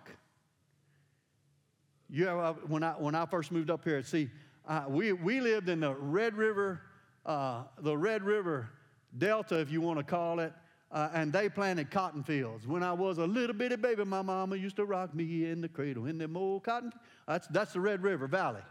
You 2.09 2.25
know, 2.25 2.57
when 2.67 2.81
I, 2.81 2.93
when 2.93 3.13
I 3.13 3.27
first 3.27 3.51
moved 3.51 3.69
up 3.69 3.83
here, 3.83 4.01
see, 4.01 4.31
uh, 4.67 4.85
we, 4.89 5.13
we 5.13 5.41
lived 5.41 5.69
in 5.69 5.81
the 5.81 5.93
Red 5.93 6.35
River, 6.35 6.81
uh, 7.25 7.63
the 7.79 7.95
Red 7.95 8.23
River 8.23 8.69
Delta, 9.17 9.59
if 9.59 9.71
you 9.71 9.81
want 9.81 9.99
to 9.99 10.03
call 10.03 10.39
it, 10.39 10.53
uh, 10.91 11.09
and 11.13 11.31
they 11.31 11.47
planted 11.49 11.89
cotton 11.89 12.23
fields. 12.23 12.67
When 12.67 12.83
I 12.83 12.93
was 12.93 13.17
a 13.17 13.25
little 13.25 13.55
bitty 13.55 13.77
baby, 13.77 14.03
my 14.03 14.21
mama 14.21 14.55
used 14.55 14.75
to 14.77 14.85
rock 14.85 15.13
me 15.15 15.49
in 15.49 15.61
the 15.61 15.69
cradle 15.69 16.05
in 16.05 16.17
them 16.17 16.35
old 16.35 16.63
cotton. 16.63 16.91
That's, 17.27 17.47
that's 17.47 17.73
the 17.73 17.79
Red 17.79 18.03
River 18.03 18.27
Valley. 18.27 18.61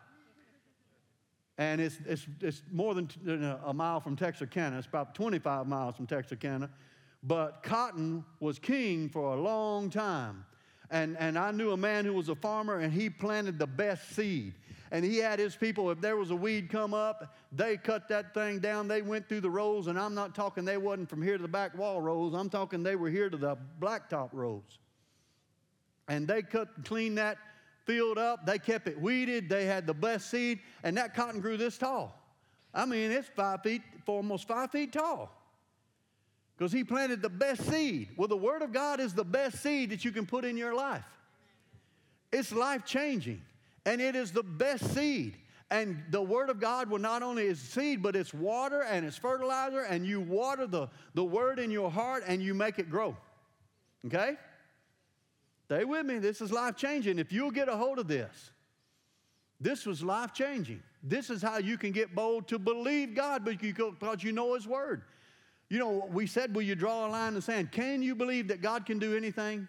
And 1.57 1.81
it's, 1.81 1.99
it's, 2.07 2.27
it's 2.41 2.63
more 2.73 2.95
than 2.95 3.09
a 3.65 3.73
mile 3.73 4.01
from 4.01 4.17
Texarkana. 4.17 4.79
It's 4.79 4.87
about 4.87 5.15
25 5.15 5.67
miles 5.67 5.97
from 5.97 6.07
Texarkana. 6.07 6.71
But 7.23 7.63
cotton 7.63 8.25
was 8.39 8.59
king 8.59 9.11
for 9.11 9.35
a 9.35 9.41
long 9.41 9.91
time. 9.91 10.47
And, 10.91 11.17
and 11.19 11.39
I 11.39 11.51
knew 11.51 11.73
a 11.73 11.77
man 11.77 12.05
who 12.05 12.15
was 12.15 12.31
a 12.31 12.35
farmer, 12.35 12.79
and 12.81 12.93
he 12.93 13.11
planted 13.11 13.59
the 13.59 13.67
best 13.67 14.11
seed. 14.17 14.55
And 14.91 15.05
he 15.05 15.19
had 15.19 15.39
his 15.39 15.55
people, 15.55 15.91
if 15.91 16.01
there 16.01 16.17
was 16.17 16.31
a 16.31 16.37
weed 16.37 16.69
come 16.69 16.95
up, 16.95 17.37
they 17.53 17.77
cut 17.77 18.09
that 18.09 18.35
thing 18.35 18.59
down. 18.59 18.89
They 18.89 19.03
went 19.03 19.29
through 19.29 19.43
the 19.43 19.51
rows, 19.51 19.87
and 19.87 19.99
I'm 19.99 20.15
not 20.15 20.35
talking 20.35 20.65
they 20.65 20.79
wasn't 20.79 21.09
from 21.09 21.23
here 21.23 21.37
to 21.37 21.43
the 21.43 21.49
back 21.49 21.77
wall 21.79 22.01
rows. 22.01 22.35
I'm 22.35 22.51
talking 22.51 22.83
they 22.83 22.97
were 22.97 23.11
here 23.11 23.31
to 23.31 23.37
the 23.37 23.57
blacktop 23.81 24.31
rows. 24.33 24.79
And 26.09 26.27
they 26.27 26.43
cut, 26.43 26.85
cleaned 26.85 27.19
that 27.19 27.39
field 27.85 28.19
up. 28.19 28.47
They 28.47 28.59
kept 28.59 28.89
it 28.89 29.01
weeded. 29.01 29.49
They 29.49 29.65
had 29.65 29.87
the 29.87 29.95
best 29.95 30.31
seed, 30.31 30.59
and 30.83 30.97
that 30.97 31.15
cotton 31.15 31.41
grew 31.41 31.57
this 31.57 31.79
tall. 31.79 32.17
I 32.75 32.85
mean, 32.85 33.13
it's 33.13 33.29
five 33.29 33.63
feet, 33.63 33.83
almost 34.07 34.49
five 34.49 34.73
feet 34.73 34.93
tall 34.93 35.31
because 36.61 36.73
he 36.73 36.85
planted 36.85 37.23
the 37.23 37.31
best 37.31 37.63
seed. 37.71 38.11
Well, 38.19 38.29
the 38.29 38.37
Word 38.37 38.61
of 38.61 38.71
God 38.71 39.01
is 39.01 39.15
the 39.15 39.25
best 39.25 39.63
seed 39.63 39.89
that 39.91 40.05
you 40.05 40.13
can 40.13 40.27
put 40.27 40.45
in 40.45 40.59
your 40.59 40.75
life. 40.75 41.07
It's 42.31 42.53
life 42.53 42.85
changing, 42.85 43.41
and 43.87 44.01
it 44.01 44.17
is 44.17 44.33
the 44.33 44.43
best 44.43 44.95
seed. 44.95 45.37
And 45.71 46.03
the 46.11 46.21
Word 46.21 46.51
of 46.51 46.59
God 46.59 46.91
will 46.91 46.99
not 46.99 47.23
only 47.23 47.47
is 47.47 47.61
seed, 47.61 48.03
but 48.03 48.17
it's 48.17 48.35
water 48.35 48.83
and 48.83 49.07
it's 49.07 49.17
fertilizer, 49.17 49.83
and 49.83 50.05
you 50.05 50.21
water 50.21 50.67
the, 50.67 50.89
the 51.15 51.25
Word 51.25 51.59
in 51.59 51.71
your 51.71 51.91
heart 51.91 52.25
and 52.27 52.43
you 52.43 52.55
make 52.55 52.79
it 52.79 52.91
grow. 52.91 53.17
Okay? 54.07 54.37
Stay 55.67 55.85
with 55.85 56.05
me. 56.05 56.19
This 56.19 56.41
is 56.41 56.51
life 56.51 56.77
changing. 56.77 57.21
If 57.21 57.31
you'll 57.31 57.53
get 57.53 57.69
a 57.69 57.77
hold 57.77 58.01
of 58.01 58.09
this, 58.09 58.51
this 59.61 59.87
was 59.87 60.03
life 60.03 60.33
changing. 60.33 60.83
This 61.03 61.31
is 61.31 61.41
how 61.41 61.59
you 61.59 61.79
can 61.79 61.93
get 61.93 62.15
bold 62.15 62.49
to 62.49 62.59
believe 62.59 63.15
God 63.15 63.45
because 63.45 64.25
you 64.25 64.33
know 64.33 64.55
His 64.55 64.67
Word. 64.67 65.03
You 65.69 65.79
know, 65.79 66.09
we 66.11 66.27
said, 66.27 66.53
will 66.53 66.63
you 66.63 66.75
draw 66.75 67.07
a 67.07 67.09
line 67.09 67.29
in 67.29 67.35
the 67.35 67.43
sand? 67.43 67.71
Can 67.71 68.03
you 68.03 68.17
believe 68.17 68.49
that 68.49 68.61
God 68.61 68.85
can 68.85 68.99
do 68.99 69.17
anything? 69.17 69.69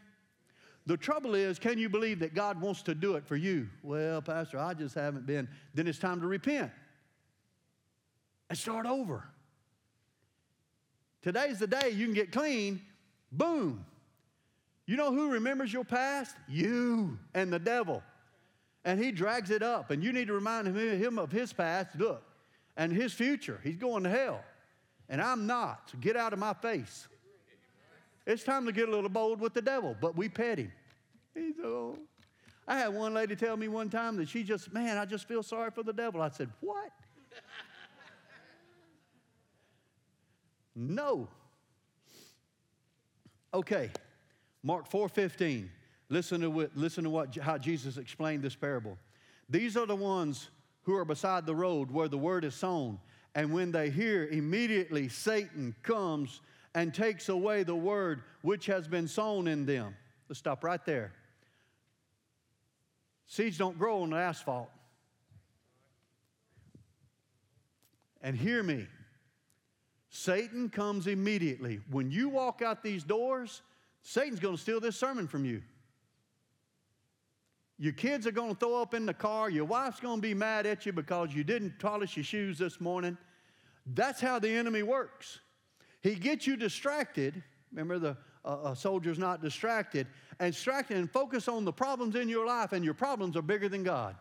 The 0.91 0.98
trouble 0.98 1.36
is, 1.36 1.57
can 1.57 1.77
you 1.77 1.88
believe 1.88 2.19
that 2.19 2.33
God 2.33 2.60
wants 2.60 2.81
to 2.81 2.93
do 2.93 3.15
it 3.15 3.25
for 3.25 3.38
you? 3.38 3.69
Well, 3.81 4.21
Pastor, 4.21 4.60
I 4.60 4.74
just 4.74 4.93
haven't 4.93 5.25
been. 5.25 5.48
Then 5.74 5.88
it's 5.88 5.98
time 5.98 6.19
to 6.19 6.27
repent 6.27 6.69
and 8.50 8.60
start 8.60 8.86
over. 8.86 9.24
Today's 11.21 11.60
the 11.60 11.67
day 11.67 11.91
you 11.91 12.03
can 12.07 12.13
get 12.13 12.33
clean. 12.33 12.81
Boom. 13.31 13.86
You 14.86 14.98
know 14.98 15.13
who 15.13 15.31
remembers 15.31 15.71
your 15.71 15.86
past? 15.86 16.36
You 16.50 17.17
and 17.33 17.53
the 17.53 17.60
devil. 17.60 18.03
And 18.83 19.01
he 19.01 19.13
drags 19.13 19.50
it 19.50 19.63
up, 19.63 19.91
and 19.91 20.03
you 20.03 20.12
need 20.12 20.27
to 20.27 20.33
remind 20.33 20.67
him 20.75 21.17
of 21.17 21.31
his 21.31 21.53
past. 21.53 21.95
Look, 21.98 22.21
and 22.75 22.91
his 22.91 23.13
future. 23.13 23.62
He's 23.63 23.77
going 23.77 24.03
to 24.03 24.10
hell 24.10 24.43
and 25.07 25.21
I'm 25.21 25.48
not. 25.48 25.89
So 25.89 25.98
get 26.00 26.17
out 26.17 26.33
of 26.33 26.39
my 26.39 26.53
face. 26.53 27.07
It's 28.27 28.43
time 28.43 28.65
to 28.65 28.74
get 28.74 28.89
a 28.89 28.91
little 28.91 29.10
bold 29.10 29.39
with 29.39 29.53
the 29.53 29.62
devil, 29.62 29.95
but 30.01 30.17
we 30.17 30.27
pet 30.27 30.57
him. 30.57 30.74
He's 31.33 31.55
oh. 31.63 31.97
I 32.67 32.77
had 32.77 32.89
one 32.89 33.13
lady 33.13 33.35
tell 33.35 33.57
me 33.57 33.67
one 33.67 33.89
time 33.89 34.15
that 34.17 34.29
she 34.29 34.43
just, 34.43 34.71
man, 34.71 34.97
I 34.97 35.05
just 35.05 35.27
feel 35.27 35.43
sorry 35.43 35.71
for 35.71 35.83
the 35.83 35.93
devil. 35.93 36.21
I 36.21 36.29
said, 36.29 36.50
what? 36.59 36.91
no. 40.75 41.27
Okay, 43.53 43.89
Mark 44.63 44.89
4:15. 44.89 45.67
Listen 46.09 46.41
to 46.41 46.50
what, 46.50 46.71
listen 46.75 47.03
to 47.05 47.09
what 47.09 47.35
how 47.38 47.57
Jesus 47.57 47.97
explained 47.97 48.43
this 48.43 48.55
parable. 48.55 48.97
These 49.50 49.75
are 49.75 49.85
the 49.85 49.95
ones 49.95 50.50
who 50.83 50.95
are 50.95 51.05
beside 51.05 51.45
the 51.45 51.55
road 51.55 51.91
where 51.91 52.07
the 52.07 52.17
word 52.17 52.43
is 52.43 52.55
sown. 52.55 53.00
And 53.35 53.53
when 53.53 53.71
they 53.71 53.89
hear, 53.89 54.27
immediately 54.27 55.07
Satan 55.09 55.75
comes 55.83 56.41
and 56.73 56.93
takes 56.93 57.29
away 57.29 57.63
the 57.63 57.75
word 57.75 58.23
which 58.41 58.65
has 58.65 58.88
been 58.88 59.07
sown 59.07 59.47
in 59.47 59.65
them. 59.65 59.95
Let's 60.27 60.39
stop 60.39 60.63
right 60.63 60.83
there. 60.85 61.13
Seeds 63.31 63.57
don't 63.57 63.79
grow 63.79 64.03
on 64.03 64.09
the 64.09 64.17
asphalt. 64.17 64.69
And 68.21 68.35
hear 68.35 68.61
me 68.61 68.88
Satan 70.09 70.69
comes 70.69 71.07
immediately. 71.07 71.79
When 71.89 72.11
you 72.11 72.27
walk 72.27 72.61
out 72.61 72.83
these 72.83 73.05
doors, 73.05 73.61
Satan's 74.01 74.41
going 74.41 74.57
to 74.57 74.61
steal 74.61 74.81
this 74.81 74.97
sermon 74.97 75.29
from 75.29 75.45
you. 75.45 75.61
Your 77.79 77.93
kids 77.93 78.27
are 78.27 78.33
going 78.33 78.53
to 78.53 78.59
throw 78.59 78.81
up 78.81 78.93
in 78.93 79.05
the 79.05 79.13
car. 79.13 79.50
Your 79.50 79.63
wife's 79.63 80.01
going 80.01 80.17
to 80.17 80.21
be 80.21 80.33
mad 80.33 80.65
at 80.65 80.85
you 80.85 80.91
because 80.91 81.33
you 81.33 81.45
didn't 81.45 81.79
polish 81.79 82.17
your 82.17 82.25
shoes 82.25 82.57
this 82.57 82.81
morning. 82.81 83.17
That's 83.85 84.19
how 84.19 84.39
the 84.39 84.50
enemy 84.50 84.83
works. 84.83 85.39
He 86.01 86.15
gets 86.15 86.45
you 86.45 86.57
distracted. 86.57 87.41
Remember, 87.71 87.97
the 87.97 88.17
a 88.43 88.75
soldier's 88.75 89.19
not 89.19 89.41
distracted, 89.41 90.07
and 90.39 90.53
distracted 90.53 90.98
and 90.98 91.12
focus 91.12 91.48
on 91.48 91.65
the 91.65 91.71
problems 91.71 92.15
in 92.15 92.29
your 92.29 92.45
life, 92.45 92.74
and 92.74 92.83
your 92.83 92.93
problems 92.93 93.36
are 93.38 93.41
bigger 93.41 93.69
than 93.69 93.83
God. 93.83 94.15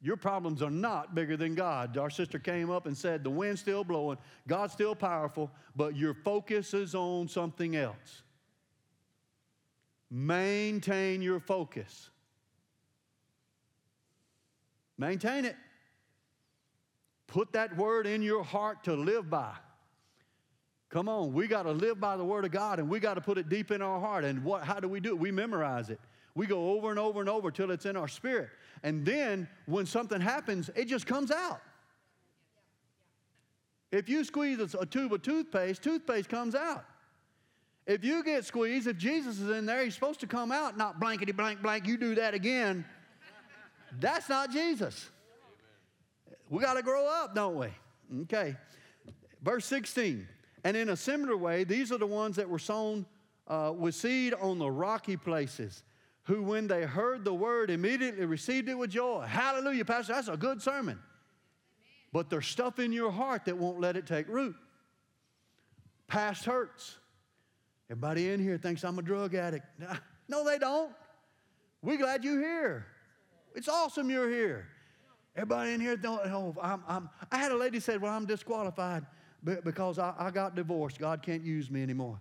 Your 0.00 0.16
problems 0.16 0.60
are 0.60 0.70
not 0.70 1.14
bigger 1.14 1.36
than 1.36 1.54
God. 1.54 1.96
Our 1.96 2.10
sister 2.10 2.38
came 2.38 2.70
up 2.70 2.84
and 2.84 2.96
said, 2.96 3.24
The 3.24 3.30
wind's 3.30 3.62
still 3.62 3.84
blowing, 3.84 4.18
God's 4.46 4.74
still 4.74 4.94
powerful, 4.94 5.50
but 5.74 5.96
your 5.96 6.12
focus 6.12 6.74
is 6.74 6.94
on 6.94 7.26
something 7.28 7.74
else. 7.74 8.22
Maintain 10.10 11.22
your 11.22 11.40
focus. 11.40 12.10
Maintain 14.98 15.44
it. 15.44 15.56
Put 17.26 17.52
that 17.54 17.76
word 17.76 18.06
in 18.06 18.22
your 18.22 18.44
heart 18.44 18.84
to 18.84 18.94
live 18.94 19.28
by. 19.28 19.54
Come 20.94 21.08
on, 21.08 21.32
we 21.32 21.48
got 21.48 21.64
to 21.64 21.72
live 21.72 21.98
by 21.98 22.16
the 22.16 22.24
word 22.24 22.44
of 22.44 22.52
God 22.52 22.78
and 22.78 22.88
we 22.88 23.00
got 23.00 23.14
to 23.14 23.20
put 23.20 23.36
it 23.36 23.48
deep 23.48 23.72
in 23.72 23.82
our 23.82 23.98
heart. 23.98 24.22
And 24.22 24.44
what, 24.44 24.62
how 24.62 24.78
do 24.78 24.86
we 24.86 25.00
do 25.00 25.08
it? 25.08 25.18
We 25.18 25.32
memorize 25.32 25.90
it. 25.90 25.98
We 26.36 26.46
go 26.46 26.70
over 26.70 26.90
and 26.90 27.00
over 27.00 27.18
and 27.18 27.28
over 27.28 27.50
till 27.50 27.72
it's 27.72 27.84
in 27.84 27.96
our 27.96 28.06
spirit. 28.06 28.50
And 28.84 29.04
then 29.04 29.48
when 29.66 29.86
something 29.86 30.20
happens, 30.20 30.70
it 30.76 30.84
just 30.84 31.04
comes 31.04 31.32
out. 31.32 31.60
If 33.90 34.08
you 34.08 34.22
squeeze 34.22 34.60
a 34.72 34.86
tube 34.86 35.12
of 35.12 35.22
toothpaste, 35.22 35.82
toothpaste 35.82 36.28
comes 36.28 36.54
out. 36.54 36.84
If 37.88 38.04
you 38.04 38.22
get 38.22 38.44
squeezed, 38.44 38.86
if 38.86 38.96
Jesus 38.96 39.40
is 39.40 39.50
in 39.50 39.66
there, 39.66 39.82
he's 39.82 39.94
supposed 39.94 40.20
to 40.20 40.28
come 40.28 40.52
out, 40.52 40.76
not 40.78 41.00
blankety 41.00 41.32
blank 41.32 41.60
blank, 41.60 41.88
you 41.88 41.96
do 41.96 42.14
that 42.14 42.34
again. 42.34 42.84
That's 43.98 44.28
not 44.28 44.52
Jesus. 44.52 45.10
We 46.48 46.62
got 46.62 46.74
to 46.74 46.82
grow 46.82 47.04
up, 47.04 47.34
don't 47.34 47.56
we? 47.56 47.66
Okay. 48.22 48.54
Verse 49.42 49.66
16. 49.66 50.28
And 50.64 50.76
in 50.76 50.88
a 50.88 50.96
similar 50.96 51.36
way, 51.36 51.64
these 51.64 51.92
are 51.92 51.98
the 51.98 52.06
ones 52.06 52.36
that 52.36 52.48
were 52.48 52.58
sown 52.58 53.06
uh, 53.46 53.72
with 53.76 53.94
seed 53.94 54.34
on 54.34 54.58
the 54.58 54.70
rocky 54.70 55.16
places, 55.16 55.82
who, 56.22 56.42
when 56.42 56.66
they 56.66 56.84
heard 56.84 57.24
the 57.24 57.34
word, 57.34 57.70
immediately 57.70 58.24
received 58.24 58.68
it 58.68 58.74
with 58.74 58.90
joy. 58.90 59.26
Hallelujah, 59.28 59.84
Pastor. 59.84 60.14
That's 60.14 60.28
a 60.28 60.36
good 60.36 60.62
sermon. 60.62 60.98
But 62.12 62.30
there's 62.30 62.46
stuff 62.46 62.78
in 62.78 62.92
your 62.92 63.10
heart 63.10 63.44
that 63.44 63.58
won't 63.58 63.80
let 63.80 63.96
it 63.96 64.06
take 64.06 64.28
root. 64.28 64.56
Past 66.06 66.44
hurts 66.44 66.96
Everybody 67.90 68.30
in 68.30 68.40
here 68.40 68.56
thinks 68.56 68.82
I'm 68.82 68.98
a 68.98 69.02
drug 69.02 69.34
addict. 69.34 69.66
No, 70.26 70.42
they 70.42 70.58
don't. 70.58 70.90
We're 71.82 71.98
glad 71.98 72.24
you're 72.24 72.40
here. 72.40 72.86
It's 73.54 73.68
awesome 73.68 74.08
you're 74.08 74.30
here. 74.30 74.66
Everybody 75.36 75.74
in 75.74 75.80
here 75.82 75.98
don't. 75.98 76.18
Oh, 76.32 76.56
I'm, 76.62 76.82
I'm, 76.88 77.10
I 77.30 77.36
had 77.36 77.52
a 77.52 77.56
lady 77.56 77.78
said, 77.78 78.00
"Well, 78.00 78.10
I'm 78.10 78.24
disqualified 78.24 79.04
because 79.44 79.98
I, 79.98 80.14
I 80.18 80.30
got 80.30 80.54
divorced. 80.54 80.98
God 80.98 81.22
can't 81.22 81.42
use 81.42 81.70
me 81.70 81.82
anymore." 81.82 82.18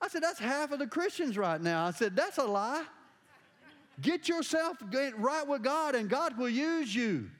I 0.00 0.08
said, 0.08 0.22
"That's 0.22 0.38
half 0.38 0.72
of 0.72 0.78
the 0.78 0.86
Christians 0.86 1.36
right 1.36 1.60
now." 1.60 1.86
I 1.86 1.90
said, 1.92 2.16
"That's 2.16 2.38
a 2.38 2.44
lie. 2.44 2.84
Get 4.00 4.28
yourself 4.28 4.78
right 5.18 5.46
with 5.46 5.62
God, 5.62 5.94
and 5.94 6.08
God 6.08 6.38
will 6.38 6.48
use 6.48 6.94
you. 6.94 7.30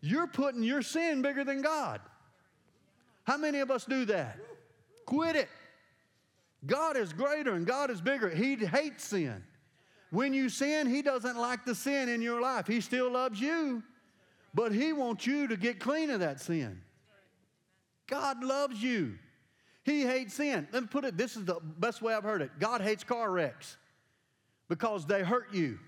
You're 0.00 0.26
putting 0.26 0.62
your 0.62 0.82
sin 0.82 1.22
bigger 1.22 1.42
than 1.42 1.62
God. 1.62 2.00
How 3.24 3.36
many 3.36 3.60
of 3.60 3.70
us 3.70 3.84
do 3.84 4.04
that? 4.06 4.38
Quit 5.06 5.36
it." 5.36 5.48
God 6.66 6.96
is 6.96 7.12
greater 7.12 7.54
and 7.54 7.66
God 7.66 7.90
is 7.90 8.00
bigger. 8.00 8.28
He 8.28 8.56
hates 8.56 9.04
sin. 9.04 9.44
When 10.10 10.32
you 10.32 10.48
sin, 10.48 10.86
He 10.88 11.02
doesn't 11.02 11.36
like 11.36 11.64
the 11.64 11.74
sin 11.74 12.08
in 12.08 12.22
your 12.22 12.40
life. 12.40 12.66
He 12.66 12.80
still 12.80 13.10
loves 13.10 13.40
you, 13.40 13.82
but 14.54 14.72
He 14.72 14.92
wants 14.92 15.26
you 15.26 15.46
to 15.48 15.56
get 15.56 15.80
clean 15.80 16.10
of 16.10 16.20
that 16.20 16.40
sin. 16.40 16.80
God 18.16 18.42
loves 18.42 18.82
you. 18.82 19.18
He 19.84 20.02
hates 20.02 20.34
sin. 20.34 20.66
Let 20.72 20.82
me 20.84 20.88
put 20.88 21.04
it 21.04 21.16
this 21.16 21.36
is 21.36 21.44
the 21.44 21.60
best 21.62 22.00
way 22.00 22.14
I've 22.14 22.24
heard 22.24 22.42
it 22.42 22.50
God 22.58 22.80
hates 22.80 23.04
car 23.04 23.30
wrecks 23.30 23.76
because 24.68 25.06
they 25.06 25.22
hurt 25.22 25.52
you. 25.52 25.78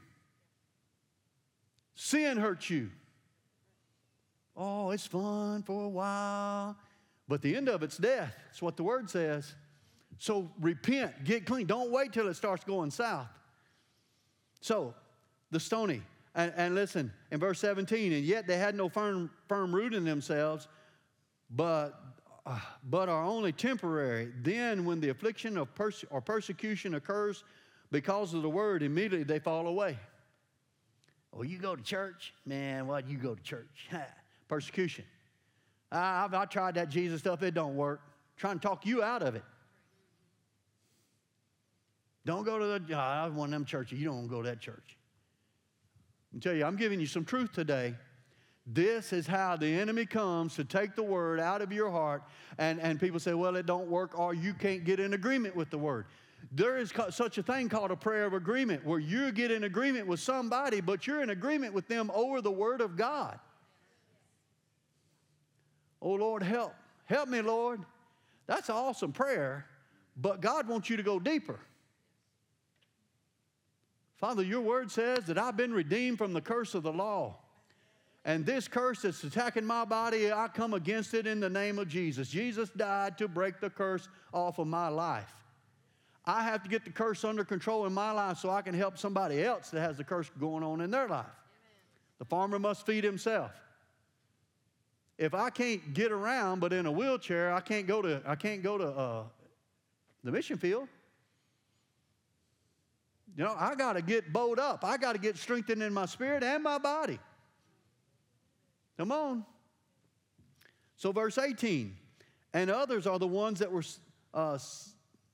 Sin 1.95 2.37
hurts 2.37 2.71
you. 2.71 2.91
Oh, 4.57 4.91
it's 4.91 5.07
fun 5.07 5.63
for 5.63 5.85
a 5.85 5.89
while, 5.89 6.77
but 7.29 7.43
the 7.43 7.57
end 7.57 7.69
of 7.69 7.83
it's 7.83 7.97
death. 7.97 8.37
That's 8.47 8.61
what 8.61 8.77
the 8.77 8.83
word 8.83 9.09
says. 9.09 9.55
So 10.19 10.51
repent, 10.61 11.25
get 11.25 11.47
clean. 11.47 11.67
Don't 11.67 11.91
wait 11.91 12.13
till 12.13 12.29
it 12.29 12.35
starts 12.35 12.65
going 12.65 12.91
south. 12.91 13.29
So, 14.61 14.95
the 15.51 15.61
stony. 15.61 16.03
And, 16.35 16.53
and 16.57 16.75
listen, 16.75 17.13
in 17.31 17.41
verse 17.41 17.59
17, 17.61 18.13
and 18.13 18.25
yet 18.25 18.47
they 18.47 18.59
had 18.59 18.75
no 18.75 18.89
firm, 18.89 19.31
firm 19.49 19.75
root 19.75 19.95
in 19.95 20.05
themselves, 20.05 20.69
but, 21.51 22.01
but 22.85 23.09
are 23.09 23.25
only 23.25 23.53
temporary. 23.53 24.33
Then, 24.43 24.85
when 24.85 25.01
the 25.01 25.11
affliction 25.11 25.59
of 25.59 25.75
perse- 25.75 26.05
or 26.11 26.21
persecution 26.21 26.95
occurs 26.95 27.45
because 27.91 28.35
of 28.35 28.43
the 28.43 28.49
word, 28.49 28.83
immediately 28.83 29.25
they 29.25 29.39
fall 29.39 29.67
away. 29.67 29.99
Oh, 31.33 31.43
you 31.43 31.59
go 31.59 31.77
to 31.77 31.83
church? 31.83 32.33
Man, 32.47 32.87
what? 32.87 33.09
You 33.09 33.19
go 33.19 33.35
to 33.35 33.43
church. 33.43 33.89
persecution. 34.49 35.05
I, 35.93 36.25
I've, 36.25 36.35
I 36.35 36.45
tried 36.47 36.75
that 36.75 36.89
Jesus 36.89 37.21
stuff, 37.21 37.43
it 37.43 37.55
don't 37.55 37.77
work. 37.77 38.01
trying 38.37 38.59
to 38.59 38.67
talk 38.67 38.87
you 38.87 39.03
out 39.03 39.23
of 39.23 39.35
it. 39.35 39.45
Don't 42.25 42.45
go 42.45 42.59
to 42.59 42.67
the, 42.67 42.97
uh, 42.97 43.01
I 43.01 43.29
one 43.29 43.49
of 43.49 43.53
them 43.53 43.65
churches. 43.65 43.99
You 43.99 44.07
don't 44.07 44.17
want 44.17 44.29
to 44.29 44.37
go 44.37 44.43
to 44.43 44.49
that 44.51 44.61
church. 44.61 44.99
I 46.35 46.39
tell 46.41 46.53
you, 46.53 46.65
I'm 46.65 46.77
giving 46.77 47.01
you 47.01 47.07
some 47.07 47.25
truth 47.25 47.53
today. 47.53 47.95
This 48.71 49.15
is 49.15 49.27
how 49.27 49.57
the 49.57 49.67
enemy 49.67 50.05
comes 50.05 50.55
to 50.57 50.65
take 50.65 50.95
the 50.95 51.03
word 51.03 51.41
out 51.41 51.63
of 51.63 51.73
your 51.73 51.91
heart. 51.91 52.23
And, 52.59 52.79
and 52.81 53.01
people 53.01 53.19
say, 53.19 53.33
well, 53.33 53.57
it 53.57 53.65
don't 53.65 53.89
work, 53.89 54.19
or 54.19 54.35
you 54.35 54.53
can't 54.53 54.85
get 54.85 55.01
in 55.01 55.15
agreement 55.15 55.57
with 55.57 55.71
the 55.71 55.79
word. 55.79 56.05
There 56.53 56.77
is 56.77 56.93
such 57.11 57.39
a 57.39 57.43
thing 57.43 57.69
called 57.71 57.91
a 57.91 57.97
prayer 57.97 58.27
of 58.27 58.35
agreement 58.35 58.85
where 58.85 58.99
you 58.99 59.33
get 59.33 59.51
in 59.51 59.65
agreement 59.65 60.07
with 60.07 60.21
somebody, 60.21 60.83
but 60.83 61.07
you're 61.07 61.23
in 61.23 61.31
agreement 61.31 61.73
with 61.73 61.89
them 61.89 62.11
over 62.15 62.43
the 62.43 62.51
word 62.51 62.83
of 62.83 62.95
God. 62.95 63.39
Oh, 66.03 66.13
Lord, 66.13 66.43
help. 66.43 66.75
Help 67.07 67.29
me, 67.29 67.41
Lord. 67.41 67.81
That's 68.47 68.69
an 68.69 68.77
awesome 68.77 69.13
prayer, 69.13 69.67
but 70.17 70.41
God 70.41 70.69
wants 70.69 70.91
you 70.91 70.97
to 70.99 71.03
go 71.03 71.19
deeper. 71.19 71.59
Father, 74.17 74.43
your 74.43 74.61
word 74.61 74.91
says 74.91 75.25
that 75.27 75.39
I've 75.39 75.57
been 75.57 75.73
redeemed 75.73 76.19
from 76.19 76.33
the 76.35 76.41
curse 76.41 76.75
of 76.75 76.83
the 76.83 76.93
law. 76.93 77.37
And 78.29 78.45
this 78.45 78.69
curse 78.69 79.01
that's 79.01 79.25
attacking 79.25 79.65
my 79.65 79.87
body, 79.87 80.31
I 80.31 80.49
come 80.49 80.75
against 80.75 81.15
it 81.15 81.27
in 81.27 81.41
the 81.41 81.49
name 81.49 81.79
of 81.79 81.89
Jesus. 81.89 82.29
Jesus 82.29 82.69
died 82.69 83.17
to 83.17 83.27
break 83.27 83.59
the 83.59 83.71
curse 83.71 84.07
off 84.35 84.59
of 84.59 84.67
my 84.67 84.89
life. 84.89 85.33
I 86.27 86.43
have 86.43 86.63
to 86.65 86.69
get 86.69 86.85
the 86.85 86.91
curse 86.91 87.25
under 87.25 87.43
control 87.43 87.87
in 87.87 87.95
my 87.95 88.13
life 88.13 88.37
so 88.37 88.51
I 88.51 88.61
can 88.61 88.75
help 88.75 88.99
somebody 88.99 89.43
else 89.43 89.71
that 89.71 89.81
has 89.81 89.97
the 89.97 90.05
curse 90.05 90.31
going 90.39 90.63
on 90.63 90.83
in 90.83 90.91
their 90.91 91.09
life. 91.09 91.25
Amen. 91.25 92.19
The 92.19 92.27
farmer 92.27 92.59
must 92.59 92.85
feed 92.85 93.03
himself. 93.03 93.51
If 95.17 95.33
I 95.33 95.49
can't 95.49 95.95
get 95.95 96.13
around 96.13 96.61
but 96.61 96.75
in 96.75 96.85
a 96.85 96.93
wheelchair, 96.93 97.55
I 97.55 97.61
can't 97.61 97.87
go 97.87 98.03
to, 98.03 98.21
I 98.27 98.35
can't 98.35 98.63
go 98.63 98.77
to 98.77 98.89
uh, 98.89 99.23
the 100.23 100.33
mission 100.33 100.59
field. 100.59 100.87
You 103.39 103.45
know, 103.45 103.57
I 103.59 103.75
got 103.75 103.95
to 103.95 104.03
get 104.03 104.35
bowed 104.35 104.59
up. 104.59 104.85
I 104.85 104.99
got 104.99 105.15
to 105.15 105.19
get 105.19 105.39
strengthened 105.39 105.83
in 105.83 105.95
my 105.95 106.05
spirit 106.05 106.45
and 106.45 106.63
my 106.63 106.77
body. 106.77 107.19
Come 108.99 109.13
on. 109.13 109.45
So, 110.97 111.13
verse 111.13 111.39
18, 111.39 111.97
and 112.53 112.71
others 112.71 113.07
are 113.07 113.19
the 113.19 113.29
ones 113.29 113.61
that 113.61 113.71
were 113.71 113.85
uh, 114.35 114.59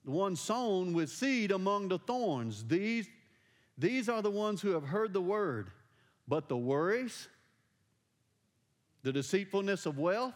the 0.05 0.11
ones 0.11 0.39
sown 0.39 0.93
with 0.93 1.09
seed 1.09 1.51
among 1.51 1.87
the 1.87 1.97
thorns. 1.97 2.63
These, 2.63 3.07
these 3.75 4.07
are 4.07 4.21
the 4.21 4.29
ones 4.29 4.61
who 4.61 4.69
have 4.69 4.83
heard 4.83 5.11
the 5.11 5.21
word, 5.21 5.71
but 6.27 6.47
the 6.47 6.55
worries, 6.55 7.27
the 9.01 9.11
deceitfulness 9.11 9.87
of 9.87 9.97
wealth, 9.97 10.35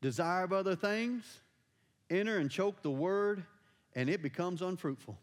desire 0.00 0.44
of 0.44 0.52
other 0.52 0.76
things, 0.76 1.40
enter 2.08 2.38
and 2.38 2.48
choke 2.48 2.80
the 2.82 2.90
word, 2.90 3.44
and 3.96 4.08
it 4.08 4.22
becomes 4.22 4.62
unfruitful. 4.62 5.18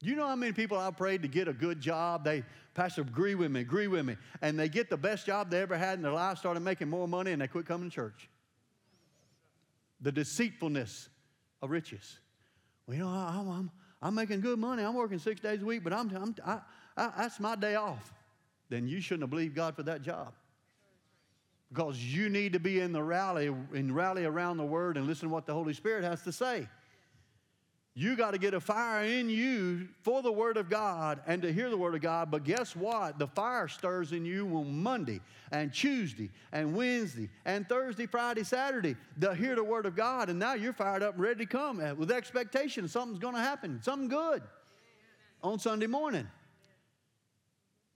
You 0.00 0.14
know 0.14 0.26
how 0.28 0.36
many 0.36 0.52
people 0.52 0.78
I 0.78 0.90
prayed 0.90 1.22
to 1.22 1.28
get 1.28 1.48
a 1.48 1.52
good 1.52 1.80
job? 1.80 2.24
They, 2.24 2.44
Pastor, 2.74 3.02
agree 3.02 3.34
with 3.34 3.50
me, 3.50 3.60
agree 3.60 3.88
with 3.88 4.04
me. 4.04 4.16
And 4.42 4.58
they 4.58 4.68
get 4.68 4.90
the 4.90 4.96
best 4.96 5.26
job 5.26 5.50
they 5.50 5.60
ever 5.60 5.76
had 5.76 5.98
in 5.98 6.02
their 6.02 6.12
life, 6.12 6.38
started 6.38 6.60
making 6.60 6.88
more 6.88 7.08
money, 7.08 7.32
and 7.32 7.42
they 7.42 7.48
quit 7.48 7.66
coming 7.66 7.90
to 7.90 7.94
church. 7.94 8.28
The 10.00 10.12
deceitfulness 10.12 11.08
of 11.60 11.70
riches. 11.70 12.20
Well, 12.86 12.96
you 12.96 13.02
know, 13.02 13.08
I'm, 13.08 13.48
I'm, 13.48 13.70
I'm 14.00 14.14
making 14.14 14.40
good 14.40 14.60
money. 14.60 14.84
I'm 14.84 14.94
working 14.94 15.18
six 15.18 15.40
days 15.40 15.62
a 15.62 15.64
week, 15.64 15.82
but 15.82 15.92
I'm, 15.92 16.14
I'm 16.14 16.34
I, 16.46 16.60
I, 16.96 17.12
that's 17.18 17.40
my 17.40 17.56
day 17.56 17.74
off. 17.74 18.14
Then 18.68 18.86
you 18.86 19.00
shouldn't 19.00 19.24
have 19.24 19.30
believed 19.30 19.56
God 19.56 19.74
for 19.74 19.82
that 19.84 20.02
job. 20.02 20.32
Because 21.70 22.02
you 22.02 22.28
need 22.28 22.52
to 22.52 22.60
be 22.60 22.80
in 22.80 22.92
the 22.92 23.02
rally 23.02 23.48
and 23.48 23.94
rally 23.94 24.24
around 24.24 24.56
the 24.58 24.64
word 24.64 24.96
and 24.96 25.06
listen 25.06 25.28
to 25.28 25.34
what 25.34 25.44
the 25.44 25.52
Holy 25.52 25.74
Spirit 25.74 26.04
has 26.04 26.22
to 26.22 26.32
say. 26.32 26.68
You 27.98 28.14
got 28.14 28.30
to 28.30 28.38
get 28.38 28.54
a 28.54 28.60
fire 28.60 29.02
in 29.02 29.28
you 29.28 29.88
for 30.02 30.22
the 30.22 30.30
Word 30.30 30.56
of 30.56 30.70
God 30.70 31.20
and 31.26 31.42
to 31.42 31.52
hear 31.52 31.68
the 31.68 31.76
Word 31.76 31.96
of 31.96 32.00
God. 32.00 32.30
But 32.30 32.44
guess 32.44 32.76
what? 32.76 33.18
The 33.18 33.26
fire 33.26 33.66
stirs 33.66 34.12
in 34.12 34.24
you 34.24 34.46
on 34.56 34.80
Monday 34.80 35.20
and 35.50 35.74
Tuesday 35.74 36.30
and 36.52 36.76
Wednesday 36.76 37.28
and 37.44 37.68
Thursday, 37.68 38.06
Friday, 38.06 38.44
Saturday 38.44 38.94
to 39.20 39.34
hear 39.34 39.56
the 39.56 39.64
Word 39.64 39.84
of 39.84 39.96
God. 39.96 40.28
And 40.28 40.38
now 40.38 40.54
you're 40.54 40.72
fired 40.72 41.02
up 41.02 41.14
and 41.14 41.22
ready 41.24 41.44
to 41.44 41.50
come 41.50 41.78
with 41.96 42.12
expectation 42.12 42.86
something's 42.86 43.18
going 43.18 43.34
to 43.34 43.40
happen, 43.40 43.82
something 43.82 44.08
good 44.08 44.44
on 45.42 45.58
Sunday 45.58 45.88
morning. 45.88 46.28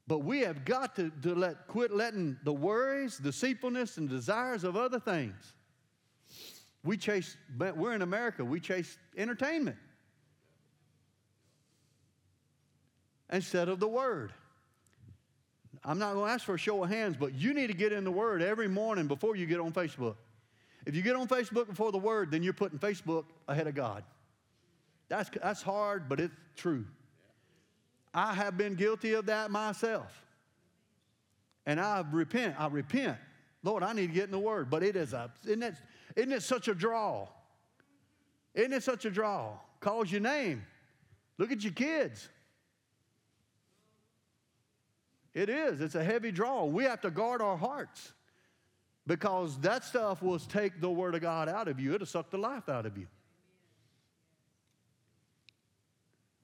But 0.08 0.24
we 0.24 0.40
have 0.40 0.64
got 0.64 0.96
to, 0.96 1.12
to 1.22 1.32
let, 1.36 1.68
quit 1.68 1.92
letting 1.92 2.38
the 2.42 2.52
worries, 2.52 3.18
deceitfulness, 3.18 3.98
and 3.98 4.08
desires 4.08 4.64
of 4.64 4.76
other 4.76 4.98
things. 4.98 5.54
We 6.82 6.96
chase, 6.96 7.36
we're 7.56 7.92
in 7.92 8.02
America, 8.02 8.44
we 8.44 8.58
chase 8.58 8.98
entertainment. 9.16 9.76
Instead 13.32 13.68
of 13.68 13.80
the 13.80 13.88
Word. 13.88 14.32
I'm 15.84 15.98
not 15.98 16.14
going 16.14 16.26
to 16.26 16.32
ask 16.32 16.44
for 16.44 16.54
a 16.54 16.58
show 16.58 16.84
of 16.84 16.90
hands, 16.90 17.16
but 17.18 17.34
you 17.34 17.54
need 17.54 17.66
to 17.66 17.74
get 17.74 17.92
in 17.92 18.04
the 18.04 18.12
Word 18.12 18.42
every 18.42 18.68
morning 18.68 19.08
before 19.08 19.34
you 19.34 19.46
get 19.46 19.58
on 19.58 19.72
Facebook. 19.72 20.14
If 20.86 20.94
you 20.94 21.02
get 21.02 21.16
on 21.16 21.26
Facebook 21.26 21.66
before 21.66 21.90
the 21.90 21.98
Word, 21.98 22.30
then 22.30 22.42
you're 22.42 22.52
putting 22.52 22.78
Facebook 22.78 23.24
ahead 23.48 23.66
of 23.66 23.74
God. 23.74 24.04
That's, 25.08 25.30
that's 25.42 25.62
hard, 25.62 26.08
but 26.08 26.20
it's 26.20 26.34
true. 26.56 26.84
I 28.14 28.34
have 28.34 28.56
been 28.56 28.74
guilty 28.74 29.14
of 29.14 29.26
that 29.26 29.50
myself. 29.50 30.24
And 31.66 31.80
I 31.80 32.04
repent. 32.10 32.56
I 32.58 32.66
repent. 32.68 33.16
Lord, 33.64 33.82
I 33.82 33.92
need 33.92 34.08
to 34.08 34.12
get 34.12 34.24
in 34.24 34.30
the 34.30 34.38
Word. 34.38 34.70
But 34.70 34.82
it 34.82 34.96
is 34.96 35.12
a, 35.12 35.30
isn't 35.44 35.62
it, 35.62 35.74
isn't 36.16 36.32
it 36.32 36.42
such 36.42 36.68
a 36.68 36.74
draw? 36.74 37.28
Isn't 38.54 38.72
it 38.72 38.82
such 38.82 39.04
a 39.04 39.10
draw? 39.10 39.54
Calls 39.80 40.12
your 40.12 40.20
name. 40.20 40.64
Look 41.38 41.50
at 41.50 41.62
your 41.62 41.72
kids. 41.72 42.28
It 45.34 45.48
is. 45.48 45.80
It's 45.80 45.94
a 45.94 46.04
heavy 46.04 46.30
draw. 46.30 46.64
We 46.64 46.84
have 46.84 47.00
to 47.02 47.10
guard 47.10 47.40
our 47.40 47.56
hearts 47.56 48.12
because 49.06 49.58
that 49.60 49.84
stuff 49.84 50.22
will 50.22 50.38
take 50.38 50.80
the 50.80 50.90
Word 50.90 51.14
of 51.14 51.22
God 51.22 51.48
out 51.48 51.68
of 51.68 51.80
you. 51.80 51.94
It'll 51.94 52.06
suck 52.06 52.30
the 52.30 52.38
life 52.38 52.68
out 52.68 52.86
of 52.86 52.98
you. 52.98 53.06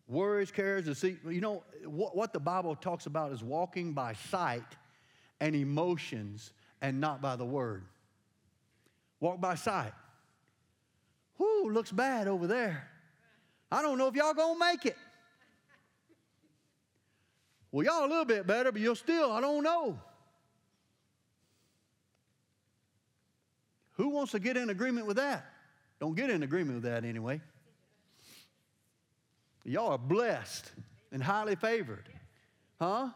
Worries, 0.09 0.51
cares, 0.51 0.87
deceit. 0.87 1.19
You 1.29 1.43
know, 1.43 1.65
what, 1.85 2.17
what 2.17 2.33
the 2.33 2.41
Bible 2.41 2.75
talks 2.75 3.05
about 3.05 3.31
is 3.33 3.45
walking 3.45 3.93
by 3.93 4.15
sight 4.15 4.65
and 5.39 5.55
emotions 5.55 6.53
and 6.81 6.99
not 6.99 7.21
by 7.21 7.37
the 7.37 7.45
Word. 7.45 7.85
Walk 9.21 9.39
by 9.41 9.55
sight. 9.55 9.93
Whoo, 11.37 11.71
looks 11.71 11.93
bad 11.93 12.27
over 12.27 12.47
there. 12.47 12.89
I 13.71 13.83
don't 13.83 13.99
know 13.99 14.09
if 14.09 14.15
y'all 14.15 14.33
gonna 14.33 14.59
make 14.59 14.87
it. 14.87 14.97
Well, 17.71 17.85
y'all 17.85 18.05
a 18.05 18.09
little 18.09 18.25
bit 18.25 18.47
better, 18.47 18.73
but 18.73 18.81
you'll 18.81 18.95
still, 18.95 19.31
I 19.31 19.41
don't 19.41 19.63
know. 19.63 19.99
Who 23.93 24.09
wants 24.09 24.33
to 24.33 24.39
get 24.39 24.57
in 24.57 24.71
agreement 24.71 25.07
with 25.07 25.17
that? 25.17 25.45
Don't 26.01 26.15
get 26.15 26.31
in 26.31 26.43
agreement 26.43 26.83
with 26.83 26.85
that 26.85 27.05
anyway. 27.05 27.41
Y'all 29.65 29.93
are 29.93 29.99
blessed 29.99 30.71
and 31.13 31.23
highly 31.23 31.57
favored. 31.57 32.09
Huh? 32.81 33.09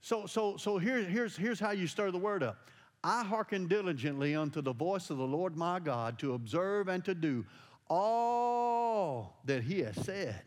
So, 0.00 0.26
so, 0.26 0.56
so 0.56 0.78
here, 0.78 1.02
here's, 1.02 1.36
here's 1.36 1.60
how 1.60 1.72
you 1.72 1.86
stir 1.86 2.10
the 2.10 2.18
word 2.18 2.42
up. 2.42 2.70
I 3.04 3.22
hearken 3.22 3.68
diligently 3.68 4.34
unto 4.34 4.60
the 4.62 4.72
voice 4.72 5.10
of 5.10 5.18
the 5.18 5.26
Lord 5.26 5.56
my 5.56 5.78
God 5.78 6.18
to 6.20 6.34
observe 6.34 6.88
and 6.88 7.04
to 7.04 7.14
do 7.14 7.44
all 7.88 9.38
that 9.44 9.62
he 9.62 9.80
has 9.80 9.94
said 10.04 10.42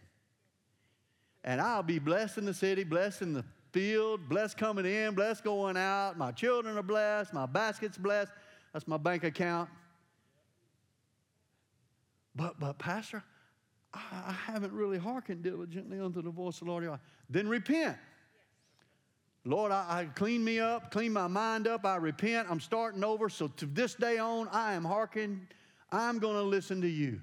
and 1.43 1.61
I'll 1.61 1.83
be 1.83 1.99
blessed 1.99 2.37
in 2.37 2.45
the 2.45 2.53
city, 2.53 2.83
blessed 2.83 3.21
in 3.21 3.33
the 3.33 3.45
field, 3.71 4.27
blessed 4.27 4.57
coming 4.57 4.85
in, 4.85 5.13
blessed 5.15 5.43
going 5.43 5.77
out. 5.77 6.17
My 6.17 6.31
children 6.31 6.77
are 6.77 6.83
blessed, 6.83 7.33
my 7.33 7.45
basket's 7.45 7.97
blessed. 7.97 8.31
That's 8.73 8.87
my 8.87 8.97
bank 8.97 9.23
account. 9.23 9.69
But, 12.35 12.59
but 12.59 12.77
Pastor, 12.77 13.23
I, 13.93 13.99
I 14.27 14.31
haven't 14.31 14.73
really 14.73 14.97
hearkened 14.97 15.43
diligently 15.43 15.99
unto 15.99 16.21
the 16.21 16.29
voice 16.29 16.61
of 16.61 16.67
the 16.67 16.71
Lord. 16.71 16.99
Then 17.29 17.47
repent. 17.47 17.97
Lord, 19.45 19.71
I, 19.71 19.85
I 19.89 20.05
clean 20.15 20.43
me 20.43 20.59
up, 20.59 20.91
clean 20.91 21.11
my 21.11 21.27
mind 21.27 21.67
up. 21.67 21.85
I 21.85 21.95
repent. 21.95 22.47
I'm 22.51 22.59
starting 22.59 23.03
over. 23.03 23.29
So 23.29 23.47
to 23.47 23.65
this 23.65 23.95
day 23.95 24.17
on, 24.17 24.47
I 24.49 24.73
am 24.73 24.85
hearkening. 24.85 25.47
I'm 25.91 26.19
going 26.19 26.35
to 26.35 26.43
listen 26.43 26.81
to 26.81 26.87
you. 26.87 27.19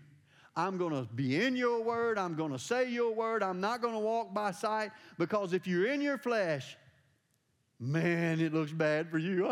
I'm 0.57 0.79
going 0.79 0.92
to 0.92 1.03
be 1.12 1.45
in 1.45 1.55
your 1.55 1.83
word. 1.83 2.19
I'm 2.19 2.35
going 2.35 2.53
to 2.53 2.59
say 2.59 2.90
your 2.90 3.14
word. 3.14 3.42
I'm 3.42 3.61
not 3.61 3.83
going 3.83 3.92
to 3.92 4.01
walk 4.01 4.33
by 4.33 4.53
sight 4.53 4.90
because 5.19 5.53
if 5.53 5.66
you're 5.66 5.87
in 5.87 6.01
your 6.01 6.16
flesh, 6.16 6.79
man, 7.79 8.40
it 8.40 8.55
looks 8.55 8.73
bad 8.73 9.11
for 9.11 9.19
you. 9.19 9.47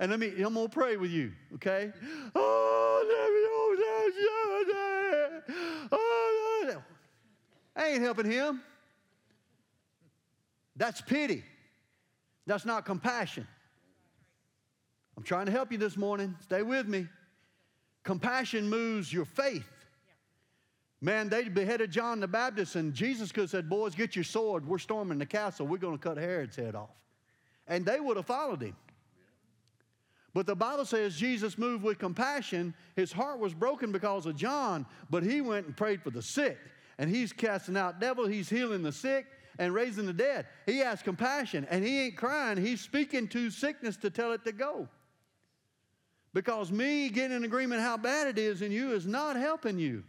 And 0.00 0.10
let 0.10 0.18
me, 0.18 0.28
I'm 0.38 0.54
going 0.54 0.68
to 0.68 0.74
pray 0.74 0.96
with 0.96 1.10
you, 1.10 1.32
okay? 1.56 1.92
Oh, 2.34 3.04
let 3.06 3.30
me, 3.30 3.40
oh, 5.92 6.76
oh, 6.76 6.82
I 7.76 7.88
ain't 7.88 8.00
helping 8.02 8.30
him. 8.30 8.62
That's 10.76 11.02
pity. 11.02 11.44
That's 12.46 12.64
not 12.64 12.86
compassion. 12.86 13.46
I'm 15.16 15.22
trying 15.24 15.46
to 15.46 15.52
help 15.52 15.72
you 15.72 15.78
this 15.78 15.96
morning. 15.96 16.36
Stay 16.40 16.62
with 16.62 16.86
me. 16.88 17.06
Compassion 18.04 18.70
moves 18.70 19.12
your 19.12 19.26
faith. 19.26 19.66
Man, 21.00 21.28
they 21.28 21.48
beheaded 21.48 21.92
John 21.92 22.18
the 22.18 22.26
Baptist, 22.26 22.74
and 22.74 22.92
Jesus 22.92 23.30
could 23.30 23.42
have 23.42 23.50
said, 23.50 23.68
Boys, 23.68 23.94
get 23.94 24.16
your 24.16 24.24
sword. 24.24 24.66
We're 24.66 24.78
storming 24.78 25.18
the 25.18 25.26
castle. 25.26 25.66
We're 25.66 25.78
going 25.78 25.96
to 25.96 26.02
cut 26.02 26.16
Herod's 26.16 26.56
head 26.56 26.74
off. 26.74 26.90
And 27.68 27.86
they 27.86 28.00
would 28.00 28.16
have 28.16 28.26
followed 28.26 28.62
him. 28.62 28.76
But 30.34 30.46
the 30.46 30.56
Bible 30.56 30.84
says 30.84 31.16
Jesus 31.16 31.56
moved 31.56 31.82
with 31.82 31.98
compassion. 31.98 32.74
His 32.96 33.12
heart 33.12 33.38
was 33.38 33.54
broken 33.54 33.92
because 33.92 34.26
of 34.26 34.36
John, 34.36 34.86
but 35.10 35.22
he 35.22 35.40
went 35.40 35.66
and 35.66 35.76
prayed 35.76 36.02
for 36.02 36.10
the 36.10 36.22
sick. 36.22 36.58
And 36.98 37.08
he's 37.08 37.32
casting 37.32 37.76
out 37.76 38.00
devils, 38.00 38.28
he's 38.28 38.48
healing 38.48 38.82
the 38.82 38.92
sick, 38.92 39.26
and 39.58 39.72
raising 39.72 40.06
the 40.06 40.12
dead. 40.12 40.46
He 40.66 40.78
has 40.78 41.02
compassion 41.02 41.66
and 41.70 41.84
he 41.84 42.00
ain't 42.02 42.16
crying. 42.16 42.58
He's 42.58 42.80
speaking 42.80 43.28
to 43.28 43.50
sickness 43.50 43.96
to 43.98 44.10
tell 44.10 44.32
it 44.32 44.44
to 44.44 44.52
go. 44.52 44.88
Because 46.34 46.70
me 46.70 47.08
getting 47.08 47.36
in 47.36 47.44
agreement 47.44 47.80
how 47.80 47.96
bad 47.96 48.28
it 48.28 48.38
is 48.38 48.62
in 48.62 48.70
you 48.70 48.92
is 48.92 49.06
not 49.06 49.36
helping 49.36 49.78
you. 49.78 50.04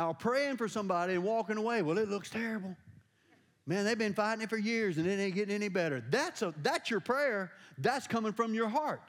I'll 0.00 0.14
praying 0.14 0.56
for 0.56 0.66
somebody 0.66 1.12
and 1.12 1.22
walking 1.22 1.58
away. 1.58 1.82
Well, 1.82 1.98
it 1.98 2.08
looks 2.08 2.30
terrible. 2.30 2.74
Man, 3.66 3.84
they've 3.84 3.98
been 3.98 4.14
fighting 4.14 4.42
it 4.42 4.48
for 4.48 4.56
years 4.56 4.96
and 4.96 5.06
it 5.06 5.20
ain't 5.20 5.34
getting 5.34 5.54
any 5.54 5.68
better. 5.68 6.02
That's, 6.08 6.40
a, 6.40 6.54
that's 6.62 6.90
your 6.90 7.00
prayer. 7.00 7.52
That's 7.76 8.06
coming 8.06 8.32
from 8.32 8.54
your 8.54 8.68
heart. 8.68 9.02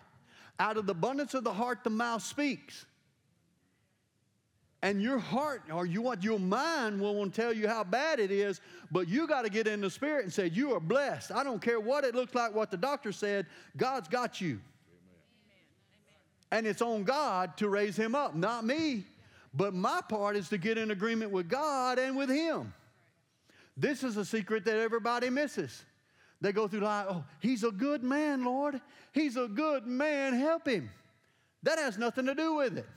Out 0.60 0.75
of 0.75 0.86
the 0.86 0.91
abundance 0.91 1.34
of 1.34 1.45
the 1.45 1.54
heart, 1.54 1.86
the 1.86 1.89
mouth 1.89 2.21
speaks. 2.21 2.86
And 4.84 5.01
your 5.01 5.17
heart 5.17 5.63
or 5.71 5.86
you 5.86 6.01
want 6.01 6.23
your 6.23 6.39
mind 6.39 6.99
will 6.99 7.15
want 7.15 7.34
to 7.34 7.41
tell 7.41 7.54
you 7.54 7.69
how 7.69 7.86
bad 7.86 8.19
it 8.19 8.30
is, 8.30 8.60
but 8.91 9.08
you 9.08 9.27
got 9.27 9.43
to 9.43 9.49
get 9.49 9.67
in 9.67 9.80
the 9.80 9.89
spirit 9.89 10.25
and 10.25 10.34
say, 10.34 10.47
You 10.47 10.73
are 10.73 10.80
blessed. 10.80 11.32
I 11.32 11.43
don't 11.43 11.62
care 11.62 11.80
what 11.80 12.04
it 12.04 12.15
looks 12.15 12.36
like, 12.36 12.54
what 12.54 12.69
the 12.69 12.77
doctor 12.77 13.12
said, 13.12 13.45
God's 13.77 14.10
got 14.10 14.41
you. 14.41 14.54
Amen. 14.54 14.60
And 16.51 16.67
it's 16.67 16.82
on 16.82 17.04
God 17.04 17.56
to 17.58 17.69
raise 17.69 17.95
him 17.95 18.13
up, 18.15 18.36
not 18.36 18.65
me. 18.65 19.06
But 19.54 19.74
my 19.74 20.02
part 20.08 20.36
is 20.38 20.50
to 20.50 20.58
get 20.58 20.78
in 20.78 20.92
agreement 20.92 21.32
with 21.32 21.50
God 21.50 22.00
and 22.00 22.16
with 22.16 22.30
him. 22.30 22.74
This 23.76 24.04
is 24.04 24.18
a 24.18 24.26
secret 24.26 24.66
that 24.66 24.78
everybody 24.78 25.30
misses. 25.30 25.84
They 26.40 26.52
go 26.52 26.68
through 26.68 26.82
life, 26.82 27.06
oh, 27.10 27.24
he's 27.40 27.64
a 27.64 27.72
good 27.72 28.04
man, 28.04 28.44
Lord. 28.44 28.82
He's 29.12 29.38
a 29.38 29.48
good 29.48 29.86
man. 29.86 30.34
Help 30.34 30.68
him. 30.68 30.90
That 31.64 31.78
has 31.78 31.98
nothing 31.98 32.26
to 32.26 32.34
do 32.34 32.56
with 32.56 32.78
it. 32.78 32.88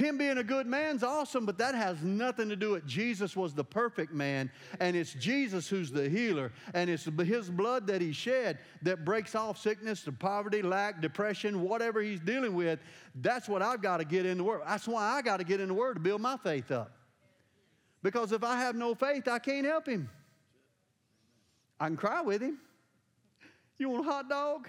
Him 0.00 0.16
being 0.16 0.38
a 0.38 0.42
good 0.42 0.66
man's 0.66 1.02
awesome, 1.02 1.44
but 1.44 1.58
that 1.58 1.74
has 1.74 2.02
nothing 2.02 2.48
to 2.48 2.56
do 2.56 2.70
with 2.70 2.86
Jesus 2.86 3.36
was 3.36 3.52
the 3.52 3.62
perfect 3.62 4.14
man, 4.14 4.50
and 4.80 4.96
it's 4.96 5.12
Jesus 5.12 5.68
who's 5.68 5.90
the 5.90 6.08
healer, 6.08 6.52
and 6.72 6.88
it's 6.88 7.04
his 7.04 7.50
blood 7.50 7.86
that 7.88 8.00
he 8.00 8.10
shed 8.10 8.60
that 8.80 9.04
breaks 9.04 9.34
off 9.34 9.58
sickness, 9.58 10.02
the 10.02 10.10
poverty, 10.10 10.62
lack, 10.62 11.02
depression, 11.02 11.60
whatever 11.60 12.00
he's 12.00 12.18
dealing 12.18 12.54
with. 12.54 12.78
That's 13.16 13.46
what 13.46 13.60
I've 13.60 13.82
got 13.82 13.98
to 13.98 14.06
get 14.06 14.24
in 14.24 14.38
the 14.38 14.44
Word. 14.44 14.62
That's 14.66 14.88
why 14.88 15.02
I 15.02 15.20
got 15.20 15.36
to 15.36 15.44
get 15.44 15.60
in 15.60 15.68
the 15.68 15.74
Word 15.74 15.94
to 15.94 16.00
build 16.00 16.22
my 16.22 16.38
faith 16.38 16.70
up. 16.70 16.92
Because 18.02 18.32
if 18.32 18.42
I 18.42 18.58
have 18.58 18.74
no 18.74 18.94
faith, 18.94 19.28
I 19.28 19.38
can't 19.38 19.66
help 19.66 19.86
him. 19.86 20.08
I 21.78 21.88
can 21.88 21.98
cry 21.98 22.22
with 22.22 22.40
him. 22.40 22.58
You 23.76 23.90
want 23.90 24.08
a 24.08 24.10
hot 24.10 24.30
dog? 24.30 24.66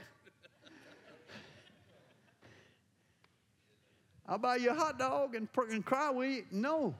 I'll 4.32 4.38
buy 4.38 4.56
you 4.56 4.70
a 4.70 4.74
hot 4.74 4.98
dog 4.98 5.36
and, 5.36 5.50
and 5.70 5.86
cry 5.86 6.10
with. 6.10 6.46
No. 6.52 6.96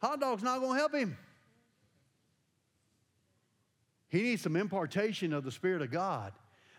Hot 0.00 0.20
dog's 0.20 0.44
not 0.44 0.60
going 0.60 0.74
to 0.74 0.78
help 0.78 0.94
him. 0.94 1.18
He 4.08 4.22
needs 4.22 4.42
some 4.42 4.54
impartation 4.54 5.32
of 5.32 5.42
the 5.42 5.50
Spirit 5.50 5.82
of 5.82 5.90
God. 5.90 6.32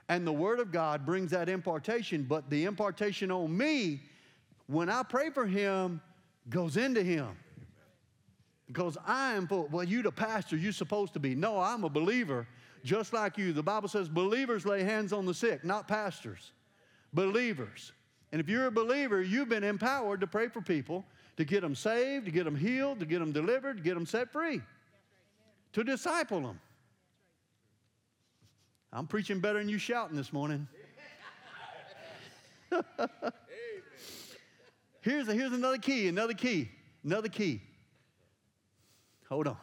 And 0.08 0.26
the 0.26 0.32
Word 0.32 0.62
of 0.62 0.72
God 0.72 1.06
brings 1.06 1.32
that 1.32 1.50
impartation, 1.50 2.24
but 2.24 2.50
the 2.50 2.64
impartation 2.64 3.30
on 3.30 3.56
me, 3.58 4.00
when 4.68 4.90
I 4.90 5.04
pray 5.04 5.32
for 5.32 5.46
him, 5.46 6.00
goes 6.50 6.78
into 6.78 7.04
him. 7.04 7.28
Because 8.68 8.98
I 9.06 9.34
am, 9.34 9.50
well, 9.50 9.84
you 9.84 10.02
the 10.02 10.14
pastor, 10.14 10.56
you're 10.56 10.72
supposed 10.72 11.12
to 11.16 11.20
be. 11.20 11.36
No, 11.36 11.60
I'm 11.60 11.84
a 11.84 11.90
believer, 11.90 12.48
just 12.86 13.12
like 13.12 13.38
you. 13.38 13.52
The 13.52 13.64
Bible 13.64 13.90
says 13.90 14.08
believers 14.08 14.66
lay 14.66 14.84
hands 14.84 15.12
on 15.12 15.26
the 15.26 15.34
sick, 15.34 15.66
not 15.66 15.90
pastors. 15.90 16.54
Believers. 17.14 17.92
And 18.32 18.42
if 18.42 18.50
you're 18.50 18.68
a 18.68 18.72
believer, 18.72 19.22
you've 19.22 19.50
been 19.50 19.64
empowered 19.64 20.22
to 20.22 20.28
pray 20.28 20.48
for 20.48 20.62
people, 20.62 21.06
to 21.38 21.46
get 21.46 21.62
them 21.62 21.76
saved, 21.76 22.26
to 22.26 22.32
get 22.32 22.44
them 22.44 22.56
healed, 22.56 23.00
to 23.00 23.06
get 23.06 23.20
them 23.20 23.32
delivered, 23.32 23.78
to 23.78 23.84
get 23.84 23.94
them 23.94 24.06
set 24.06 24.32
free, 24.32 24.62
to 25.74 25.84
disciple 25.84 26.42
them. 26.42 26.60
I'm 28.92 29.08
preaching 29.08 29.40
better 29.40 29.60
than 29.60 29.70
you 29.70 29.78
shouting 29.78 30.18
this 30.18 30.34
morning. 30.34 30.68
here's, 35.02 35.28
a, 35.28 35.34
here's 35.34 35.54
another 35.54 35.78
key, 35.78 36.08
another 36.08 36.34
key, 36.34 36.70
another 37.04 37.30
key. 37.30 37.62
Hold 39.30 39.48
on. 39.48 39.58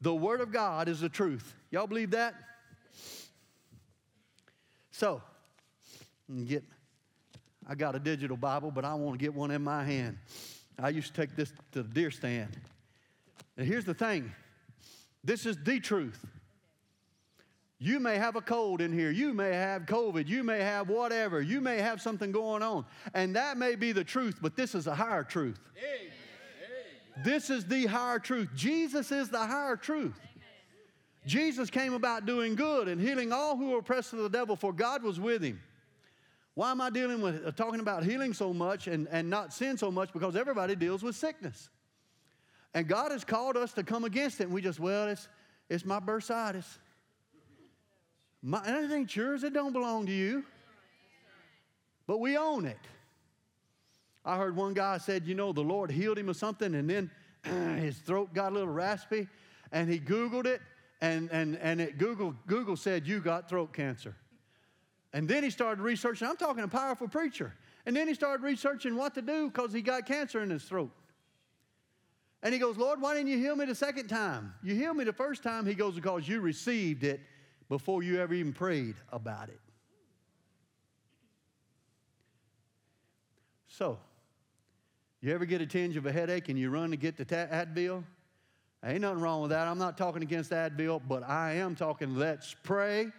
The 0.00 0.14
Word 0.14 0.40
of 0.40 0.52
God 0.52 0.88
is 0.88 1.00
the 1.00 1.08
truth. 1.08 1.54
Y'all 1.70 1.86
believe 1.86 2.10
that? 2.12 2.34
So, 4.90 5.22
get 6.46 6.62
I 7.66 7.74
got 7.74 7.94
a 7.94 7.98
digital 7.98 8.36
Bible, 8.36 8.70
but 8.70 8.84
I 8.84 8.94
want 8.94 9.18
to 9.18 9.24
get 9.24 9.34
one 9.34 9.50
in 9.50 9.62
my 9.62 9.84
hand. 9.84 10.18
I 10.78 10.88
used 10.90 11.14
to 11.14 11.20
take 11.20 11.36
this 11.36 11.52
to 11.72 11.82
the 11.82 11.88
deer 11.88 12.10
stand. 12.10 12.56
And 13.56 13.66
here's 13.66 13.84
the 13.84 13.94
thing 13.94 14.32
this 15.22 15.46
is 15.46 15.56
the 15.62 15.80
truth. 15.80 16.24
You 17.78 18.00
may 18.00 18.16
have 18.16 18.36
a 18.36 18.40
cold 18.40 18.80
in 18.80 18.92
here. 18.92 19.10
You 19.10 19.34
may 19.34 19.52
have 19.52 19.82
COVID. 19.82 20.26
You 20.26 20.42
may 20.42 20.60
have 20.60 20.88
whatever. 20.88 21.42
You 21.42 21.60
may 21.60 21.78
have 21.78 22.00
something 22.00 22.32
going 22.32 22.62
on. 22.62 22.84
And 23.12 23.36
that 23.36 23.58
may 23.58 23.74
be 23.74 23.92
the 23.92 24.04
truth, 24.04 24.38
but 24.40 24.56
this 24.56 24.74
is 24.74 24.86
a 24.86 24.94
higher 24.94 25.24
truth. 25.24 25.58
This 27.22 27.50
is 27.50 27.64
the 27.64 27.86
higher 27.86 28.18
truth. 28.18 28.48
Jesus 28.54 29.12
is 29.12 29.28
the 29.28 29.38
higher 29.38 29.76
truth. 29.76 30.18
Jesus 31.26 31.70
came 31.70 31.94
about 31.94 32.26
doing 32.26 32.54
good 32.54 32.88
and 32.88 33.00
healing 33.00 33.32
all 33.32 33.56
who 33.56 33.70
were 33.70 33.78
oppressed 33.78 34.12
of 34.12 34.20
the 34.20 34.28
devil, 34.28 34.56
for 34.56 34.72
God 34.72 35.02
was 35.02 35.18
with 35.18 35.42
him. 35.42 35.60
Why 36.54 36.70
am 36.70 36.80
I 36.80 36.90
dealing 36.90 37.20
with 37.20 37.44
uh, 37.44 37.50
talking 37.50 37.80
about 37.80 38.04
healing 38.04 38.32
so 38.32 38.52
much 38.52 38.86
and, 38.86 39.08
and 39.10 39.28
not 39.28 39.52
sin 39.52 39.76
so 39.76 39.90
much? 39.90 40.12
Because 40.12 40.36
everybody 40.36 40.76
deals 40.76 41.02
with 41.02 41.16
sickness. 41.16 41.68
And 42.74 42.86
God 42.86 43.10
has 43.10 43.24
called 43.24 43.56
us 43.56 43.72
to 43.72 43.82
come 43.82 44.04
against 44.04 44.40
it. 44.40 44.44
And 44.44 44.52
we 44.52 44.62
just, 44.62 44.78
well, 44.78 45.08
it's, 45.08 45.28
it's 45.68 45.84
my 45.84 46.00
bursitis. 46.00 46.66
My, 48.42 48.62
ain't 48.92 49.14
yours, 49.16 49.42
it 49.42 49.52
don't 49.52 49.72
belong 49.72 50.06
to 50.06 50.12
you. 50.12 50.44
But 52.06 52.18
we 52.18 52.36
own 52.36 52.66
it. 52.66 52.78
I 54.24 54.36
heard 54.36 54.56
one 54.56 54.74
guy 54.74 54.98
said, 54.98 55.26
you 55.26 55.34
know, 55.34 55.52
the 55.52 55.62
Lord 55.62 55.90
healed 55.90 56.18
him 56.18 56.28
of 56.28 56.36
something, 56.36 56.74
and 56.74 56.88
then 56.88 57.10
his 57.78 57.96
throat 57.98 58.32
got 58.34 58.52
a 58.52 58.54
little 58.54 58.72
raspy, 58.72 59.28
and 59.72 59.90
he 59.90 59.98
Googled 59.98 60.46
it, 60.46 60.60
and, 61.00 61.30
and, 61.30 61.56
and 61.56 61.80
it 61.80 61.98
Google, 61.98 62.34
Google 62.46 62.76
said, 62.76 63.06
you 63.06 63.20
got 63.20 63.48
throat 63.48 63.72
cancer. 63.72 64.14
And 65.14 65.28
then 65.28 65.44
he 65.44 65.50
started 65.50 65.80
researching. 65.80 66.26
I'm 66.26 66.36
talking 66.36 66.64
a 66.64 66.68
powerful 66.68 67.06
preacher. 67.06 67.54
And 67.86 67.94
then 67.94 68.08
he 68.08 68.14
started 68.14 68.42
researching 68.42 68.96
what 68.96 69.14
to 69.14 69.22
do 69.22 69.48
because 69.48 69.72
he 69.72 69.80
got 69.80 70.06
cancer 70.06 70.42
in 70.42 70.50
his 70.50 70.64
throat. 70.64 70.90
And 72.42 72.52
he 72.52 72.58
goes, 72.58 72.76
Lord, 72.76 73.00
why 73.00 73.14
didn't 73.14 73.28
you 73.28 73.38
heal 73.38 73.54
me 73.54 73.64
the 73.64 73.76
second 73.76 74.08
time? 74.08 74.52
You 74.62 74.74
healed 74.74 74.96
me 74.96 75.04
the 75.04 75.12
first 75.12 75.44
time. 75.44 75.66
He 75.66 75.74
goes, 75.74 75.94
because 75.94 76.26
you 76.28 76.40
received 76.40 77.04
it 77.04 77.20
before 77.68 78.02
you 78.02 78.20
ever 78.20 78.34
even 78.34 78.52
prayed 78.52 78.96
about 79.12 79.48
it. 79.48 79.60
So, 83.68 83.98
you 85.20 85.32
ever 85.32 85.46
get 85.46 85.60
a 85.60 85.66
tinge 85.66 85.96
of 85.96 86.06
a 86.06 86.12
headache 86.12 86.48
and 86.48 86.58
you 86.58 86.70
run 86.70 86.90
to 86.90 86.96
get 86.96 87.16
the 87.16 87.24
Advil? 87.24 88.02
Ain't 88.84 89.00
nothing 89.00 89.20
wrong 89.20 89.42
with 89.42 89.52
that. 89.52 89.68
I'm 89.68 89.78
not 89.78 89.96
talking 89.96 90.22
against 90.22 90.50
Advil, 90.50 91.00
but 91.06 91.22
I 91.22 91.54
am 91.54 91.76
talking 91.76 92.16
let's 92.16 92.54
pray 92.64 93.12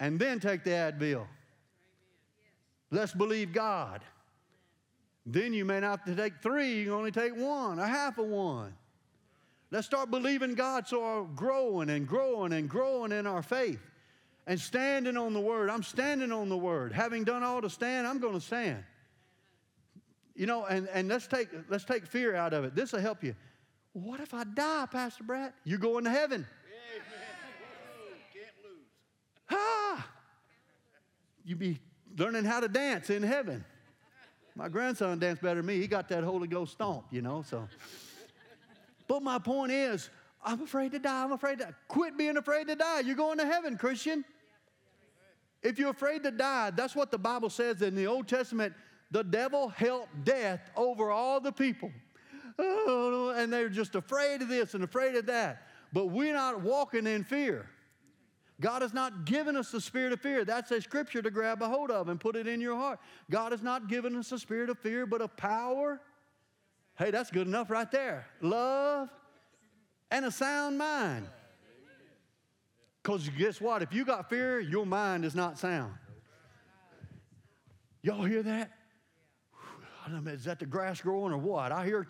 and 0.00 0.18
then 0.18 0.40
take 0.40 0.64
the 0.64 0.70
Advil. 0.70 1.26
Let's 2.90 3.12
believe 3.12 3.52
God. 3.52 4.02
Then 5.26 5.52
you 5.52 5.64
may 5.64 5.80
not 5.80 6.06
take 6.16 6.34
three, 6.42 6.82
you 6.82 6.94
only 6.94 7.10
take 7.10 7.34
one, 7.34 7.78
a 7.78 7.86
half 7.86 8.18
of 8.18 8.26
one. 8.26 8.74
Let's 9.70 9.86
start 9.86 10.10
believing 10.10 10.54
God 10.54 10.86
so 10.86 11.00
we're 11.00 11.24
growing 11.34 11.90
and 11.90 12.06
growing 12.06 12.52
and 12.52 12.68
growing 12.68 13.10
in 13.10 13.26
our 13.26 13.42
faith 13.42 13.80
and 14.46 14.60
standing 14.60 15.16
on 15.16 15.32
the 15.32 15.40
word. 15.40 15.70
I'm 15.70 15.82
standing 15.82 16.30
on 16.30 16.48
the 16.48 16.56
word. 16.56 16.92
Having 16.92 17.24
done 17.24 17.42
all 17.42 17.62
to 17.62 17.70
stand, 17.70 18.06
I'm 18.06 18.18
going 18.18 18.34
to 18.34 18.40
stand. 18.40 18.84
You 20.36 20.46
know, 20.46 20.66
and, 20.66 20.88
and 20.88 21.08
let's 21.08 21.26
take 21.26 21.48
let's 21.68 21.84
take 21.84 22.06
fear 22.06 22.34
out 22.34 22.52
of 22.52 22.64
it. 22.64 22.74
This 22.74 22.92
will 22.92 23.00
help 23.00 23.22
you. 23.22 23.34
What 23.92 24.20
if 24.20 24.34
I 24.34 24.44
die, 24.44 24.86
Pastor 24.90 25.22
Brad? 25.22 25.52
You're 25.64 25.78
going 25.78 26.04
to 26.04 26.10
heaven. 26.10 26.46
Can't 28.32 28.54
lose. 28.64 28.86
Ah! 29.50 30.08
You 31.44 31.56
be 31.56 31.80
learning 32.16 32.44
how 32.44 32.60
to 32.60 32.68
dance 32.68 33.10
in 33.10 33.22
heaven. 33.22 33.64
My 34.56 34.68
grandson 34.68 35.18
danced 35.18 35.42
better 35.42 35.56
than 35.56 35.66
me. 35.66 35.80
He 35.80 35.86
got 35.86 36.08
that 36.08 36.22
Holy 36.22 36.46
Ghost 36.46 36.72
stomp, 36.72 37.06
you 37.10 37.22
know, 37.22 37.42
so. 37.42 37.68
But 39.08 39.22
my 39.22 39.38
point 39.38 39.72
is, 39.72 40.10
I'm 40.44 40.62
afraid 40.62 40.92
to 40.92 40.98
die. 40.98 41.24
I'm 41.24 41.32
afraid 41.32 41.58
to 41.58 41.74
quit 41.88 42.16
being 42.16 42.36
afraid 42.36 42.68
to 42.68 42.76
die. 42.76 43.00
You're 43.00 43.16
going 43.16 43.38
to 43.38 43.46
heaven, 43.46 43.76
Christian. 43.76 44.24
If 45.62 45.78
you're 45.78 45.90
afraid 45.90 46.22
to 46.24 46.30
die, 46.30 46.70
that's 46.70 46.94
what 46.94 47.10
the 47.10 47.18
Bible 47.18 47.50
says 47.50 47.82
in 47.82 47.94
the 47.94 48.06
Old 48.06 48.28
Testament. 48.28 48.74
The 49.10 49.24
devil 49.24 49.68
held 49.68 50.08
death 50.22 50.70
over 50.76 51.10
all 51.10 51.40
the 51.40 51.52
people. 51.52 51.90
Oh, 52.58 53.34
and 53.36 53.52
they're 53.52 53.68
just 53.68 53.94
afraid 53.94 54.42
of 54.42 54.48
this 54.48 54.74
and 54.74 54.84
afraid 54.84 55.16
of 55.16 55.26
that. 55.26 55.62
But 55.92 56.06
we're 56.06 56.34
not 56.34 56.60
walking 56.60 57.06
in 57.06 57.24
fear. 57.24 57.68
God 58.60 58.82
has 58.82 58.94
not 58.94 59.24
given 59.24 59.56
us 59.56 59.70
the 59.70 59.80
spirit 59.80 60.12
of 60.12 60.20
fear. 60.20 60.44
That's 60.44 60.70
a 60.70 60.80
scripture 60.80 61.20
to 61.22 61.30
grab 61.30 61.60
a 61.60 61.68
hold 61.68 61.90
of 61.90 62.08
and 62.08 62.20
put 62.20 62.36
it 62.36 62.46
in 62.46 62.60
your 62.60 62.76
heart. 62.76 63.00
God 63.30 63.52
has 63.52 63.62
not 63.62 63.88
given 63.88 64.14
us 64.16 64.30
a 64.30 64.38
spirit 64.38 64.70
of 64.70 64.78
fear, 64.78 65.06
but 65.06 65.20
of 65.20 65.36
power. 65.36 66.00
Hey, 66.96 67.10
that's 67.10 67.30
good 67.30 67.48
enough 67.48 67.70
right 67.70 67.90
there. 67.90 68.26
Love 68.40 69.08
and 70.10 70.24
a 70.24 70.30
sound 70.30 70.78
mind. 70.78 71.26
Because 73.02 73.28
guess 73.30 73.60
what? 73.60 73.82
If 73.82 73.92
you 73.92 74.04
got 74.04 74.30
fear, 74.30 74.60
your 74.60 74.86
mind 74.86 75.24
is 75.24 75.34
not 75.34 75.58
sound. 75.58 75.92
Y'all 78.02 78.24
hear 78.24 78.42
that? 78.42 78.70
I 80.06 80.10
don't 80.10 80.24
know, 80.24 80.30
is 80.30 80.44
that 80.44 80.58
the 80.58 80.66
grass 80.66 81.00
growing 81.00 81.32
or 81.32 81.38
what? 81.38 81.72
I 81.72 81.84
hear, 81.84 82.06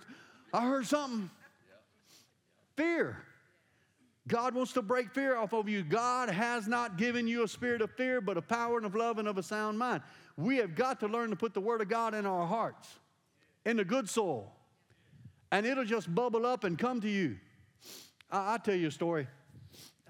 I 0.52 0.66
heard 0.66 0.87
something. 0.87 1.30
Fear. 2.76 3.16
God 4.26 4.54
wants 4.54 4.72
to 4.72 4.82
break 4.82 5.10
fear 5.12 5.37
off 5.37 5.52
of 5.52 5.68
you. 5.68 5.82
God 5.82 6.30
has 6.30 6.66
not 6.66 6.96
given 6.96 7.28
you 7.28 7.44
a 7.44 7.48
spirit 7.48 7.82
of 7.82 7.90
fear, 7.90 8.22
but 8.22 8.38
a 8.38 8.42
power 8.42 8.78
and 8.78 8.87
of 8.87 8.94
love 8.94 9.18
and 9.18 9.28
of 9.28 9.37
a 9.37 9.42
sound 9.42 9.78
mind. 9.78 10.02
We 10.37 10.56
have 10.56 10.74
got 10.74 11.00
to 11.00 11.06
learn 11.06 11.30
to 11.30 11.37
put 11.37 11.52
the 11.52 11.60
Word 11.60 11.82
of 11.82 11.88
God 11.88 12.14
in 12.14 12.24
our 12.24 12.46
hearts, 12.46 12.88
in 13.66 13.76
the 13.76 13.84
good 13.84 14.08
soil, 14.08 14.50
and 15.52 15.66
it'll 15.66 15.84
just 15.84 16.12
bubble 16.14 16.46
up 16.46 16.64
and 16.64 16.78
come 16.78 17.02
to 17.02 17.08
you. 17.08 17.37
I, 18.30 18.52
will 18.52 18.58
tell 18.60 18.74
you 18.74 18.88
a 18.88 18.90
story. 18.90 19.26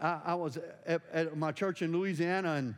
I, 0.01 0.21
I 0.27 0.35
was 0.35 0.59
at, 0.87 1.03
at, 1.13 1.37
my 1.37 1.51
church 1.51 1.83
in 1.83 1.93
Louisiana, 1.93 2.53
and 2.53 2.77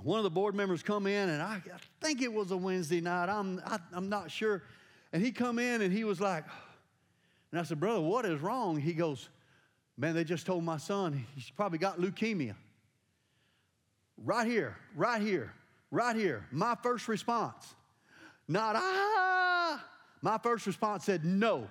one 0.00 0.18
of 0.18 0.24
the 0.24 0.30
board 0.30 0.54
members 0.54 0.82
come 0.82 1.08
in, 1.08 1.28
and 1.28 1.42
I, 1.42 1.54
I 1.56 1.78
think 2.00 2.22
it 2.22 2.32
was 2.32 2.52
a 2.52 2.56
Wednesday 2.56 3.00
night. 3.00 3.28
I'm, 3.28 3.60
I, 3.66 3.78
I'm 3.92 4.08
not 4.08 4.30
sure. 4.30 4.62
And 5.12 5.24
he 5.24 5.32
come 5.32 5.58
in, 5.58 5.82
and 5.82 5.92
he 5.92 6.04
was 6.04 6.20
like, 6.20 6.44
and 7.50 7.60
I 7.60 7.64
said, 7.64 7.80
brother, 7.80 8.00
what 8.00 8.24
is 8.24 8.40
wrong? 8.40 8.80
He 8.80 8.92
goes, 8.92 9.28
Man, 9.96 10.14
they 10.14 10.24
just 10.24 10.46
told 10.46 10.64
my 10.64 10.76
son 10.76 11.24
he's 11.34 11.50
probably 11.50 11.78
got 11.78 12.00
leukemia. 12.00 12.54
Right 14.24 14.46
here, 14.46 14.76
right 14.96 15.20
here, 15.20 15.52
right 15.90 16.16
here. 16.16 16.46
My 16.50 16.76
first 16.82 17.08
response, 17.08 17.74
not 18.48 18.76
ah. 18.76 19.84
My 20.22 20.38
first 20.38 20.66
response 20.66 21.04
said, 21.04 21.24
no. 21.24 21.68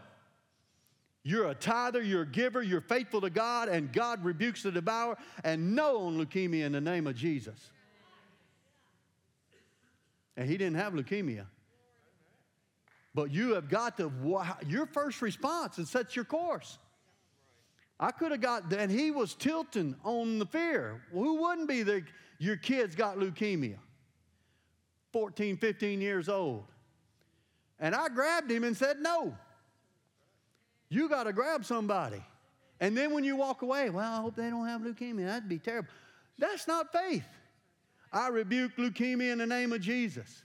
You're 1.24 1.50
a 1.50 1.56
tither, 1.56 2.02
you're 2.02 2.22
a 2.22 2.28
giver, 2.28 2.62
you're 2.62 2.82
faithful 2.82 3.22
to 3.22 3.30
God, 3.30 3.70
and 3.70 3.92
God 3.92 4.24
rebukes 4.24 4.62
the 4.62 4.72
devourer, 4.72 5.18
and 5.44 5.74
no 5.74 6.02
on 6.02 6.24
leukemia 6.24 6.66
in 6.66 6.74
the 6.74 6.82
name 6.82 7.08
of 7.08 7.16
Jesus. 7.16 7.72
And 10.38 10.50
he 10.50 10.58
didn't 10.58 10.76
have 10.76 10.94
leukemia. 10.94 11.46
But 13.16 13.32
you 13.32 13.56
have 13.56 13.70
got 13.70 13.98
to, 13.98 14.12
your 14.68 14.86
first 14.86 15.22
response 15.22 15.78
and 15.78 15.88
sets 15.88 16.16
your 16.16 16.26
course. 16.26 16.78
I 18.04 18.12
could 18.12 18.32
have 18.32 18.42
got, 18.42 18.74
and 18.74 18.92
he 18.92 19.12
was 19.12 19.34
tilting 19.34 19.96
on 20.04 20.38
the 20.38 20.46
fear. 20.46 21.02
Who 21.14 21.36
wouldn't 21.36 21.70
be 21.70 21.84
there? 21.84 22.06
Your 22.38 22.58
kids 22.58 22.96
got 22.96 23.16
leukemia, 23.16 23.78
14, 25.14 25.56
15 25.56 26.02
years 26.02 26.28
old. 26.28 26.66
And 27.80 27.96
I 27.96 28.10
grabbed 28.10 28.52
him 28.52 28.66
and 28.66 28.76
said, 28.76 28.98
No. 29.00 29.34
You 30.90 31.08
got 31.08 31.24
to 31.24 31.34
grab 31.34 31.64
somebody. 31.64 32.22
And 32.82 32.98
then 32.98 33.14
when 33.14 33.24
you 33.24 33.38
walk 33.38 33.62
away, 33.62 33.90
well, 33.90 34.12
I 34.12 34.22
hope 34.22 34.36
they 34.36 34.50
don't 34.50 34.68
have 34.68 34.82
leukemia. 34.82 35.26
That'd 35.26 35.48
be 35.48 35.58
terrible. 35.58 35.88
That's 36.38 36.68
not 36.68 36.92
faith. 36.92 37.24
I 38.12 38.28
rebuke 38.28 38.76
leukemia 38.76 39.32
in 39.32 39.38
the 39.38 39.48
name 39.48 39.72
of 39.72 39.80
Jesus. 39.80 40.44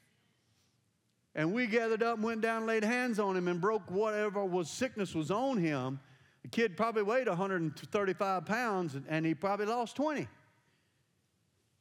And 1.35 1.53
we 1.53 1.67
gathered 1.67 2.05
up 2.05 2.15
and 2.15 2.25
went 2.25 2.41
down 2.41 2.59
and 2.59 2.67
laid 2.67 2.85
hands 2.85 3.19
on 3.19 3.37
him 3.37 3.49
and 3.49 3.61
broke 3.61 3.91
whatever 3.91 4.45
was 4.45 4.71
sickness 4.71 5.13
was 5.13 5.33
on 5.33 5.59
him 5.59 5.99
the 6.49 6.57
kid 6.57 6.79
probably 6.79 7.03
weighed 7.03 7.29
135 7.29 8.47
pounds 8.47 8.97
and 9.07 9.27
he 9.27 9.35
probably 9.35 9.67
lost 9.67 9.97
20. 9.97 10.27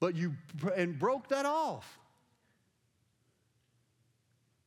But 0.02 0.14
you 0.14 0.34
and 0.76 1.00
broke 1.00 1.30
that 1.30 1.46
off. 1.46 1.98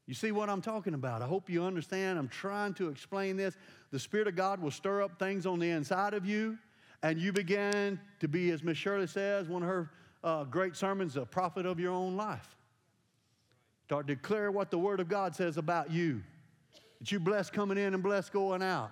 You 0.07 0.15
see 0.15 0.33
what 0.33 0.49
I'm 0.49 0.63
talking 0.63 0.95
about? 0.95 1.21
I 1.21 1.27
hope 1.27 1.51
you 1.51 1.63
understand. 1.63 2.19
I'm 2.19 2.29
trying 2.29 2.73
to 2.75 2.89
explain 2.89 3.37
this. 3.37 3.57
The 3.91 3.99
Spirit 3.99 4.27
of 4.27 4.37
God 4.37 4.61
will 4.61 4.71
stir 4.71 5.03
up 5.03 5.19
things 5.19 5.45
on 5.45 5.59
the 5.59 5.69
inside 5.69 6.15
of 6.15 6.25
you, 6.25 6.59
and 7.03 7.21
you 7.21 7.33
begin 7.33 8.01
to 8.21 8.27
be, 8.27 8.51
as 8.51 8.65
Miss 8.65 8.79
Shirley 8.79 9.07
says, 9.07 9.49
one 9.49 9.63
of 9.63 9.69
her 9.69 9.91
uh, 10.25 10.45
great 10.45 10.77
sermons, 10.77 11.17
a 11.17 11.27
prophet 11.27 11.67
of 11.67 11.79
your 11.79 11.93
own 11.93 12.17
life. 12.17 12.57
Start 13.85 14.07
to 14.09 14.17
declare 14.17 14.51
what 14.51 14.71
the 14.71 14.79
Word 14.79 14.99
of 14.99 15.09
God 15.09 15.37
says 15.37 15.59
about 15.59 15.91
you. 15.91 16.23
That 16.99 17.13
you 17.13 17.21
blessed 17.21 17.53
coming 17.53 17.79
in 17.79 17.95
and 17.95 18.03
blessed 18.03 18.33
going 18.33 18.63
out. 18.63 18.91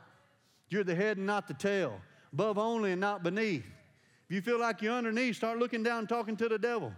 You're 0.71 0.85
the 0.85 0.95
head 0.95 1.17
and 1.17 1.27
not 1.27 1.49
the 1.49 1.55
tail, 1.55 2.01
above 2.33 2.59
only 2.59 2.93
and 2.93 3.01
not 3.01 3.23
beneath. 3.23 3.65
If 4.29 4.35
you 4.35 4.43
feel 4.43 4.61
like 4.61 4.83
you're 4.83 4.95
underneath, 4.95 5.37
start 5.37 5.59
looking 5.59 5.83
down 5.83 6.01
and 6.01 6.09
talking 6.09 6.37
to 6.37 6.49
the 6.49 6.59
devil. 6.59 6.93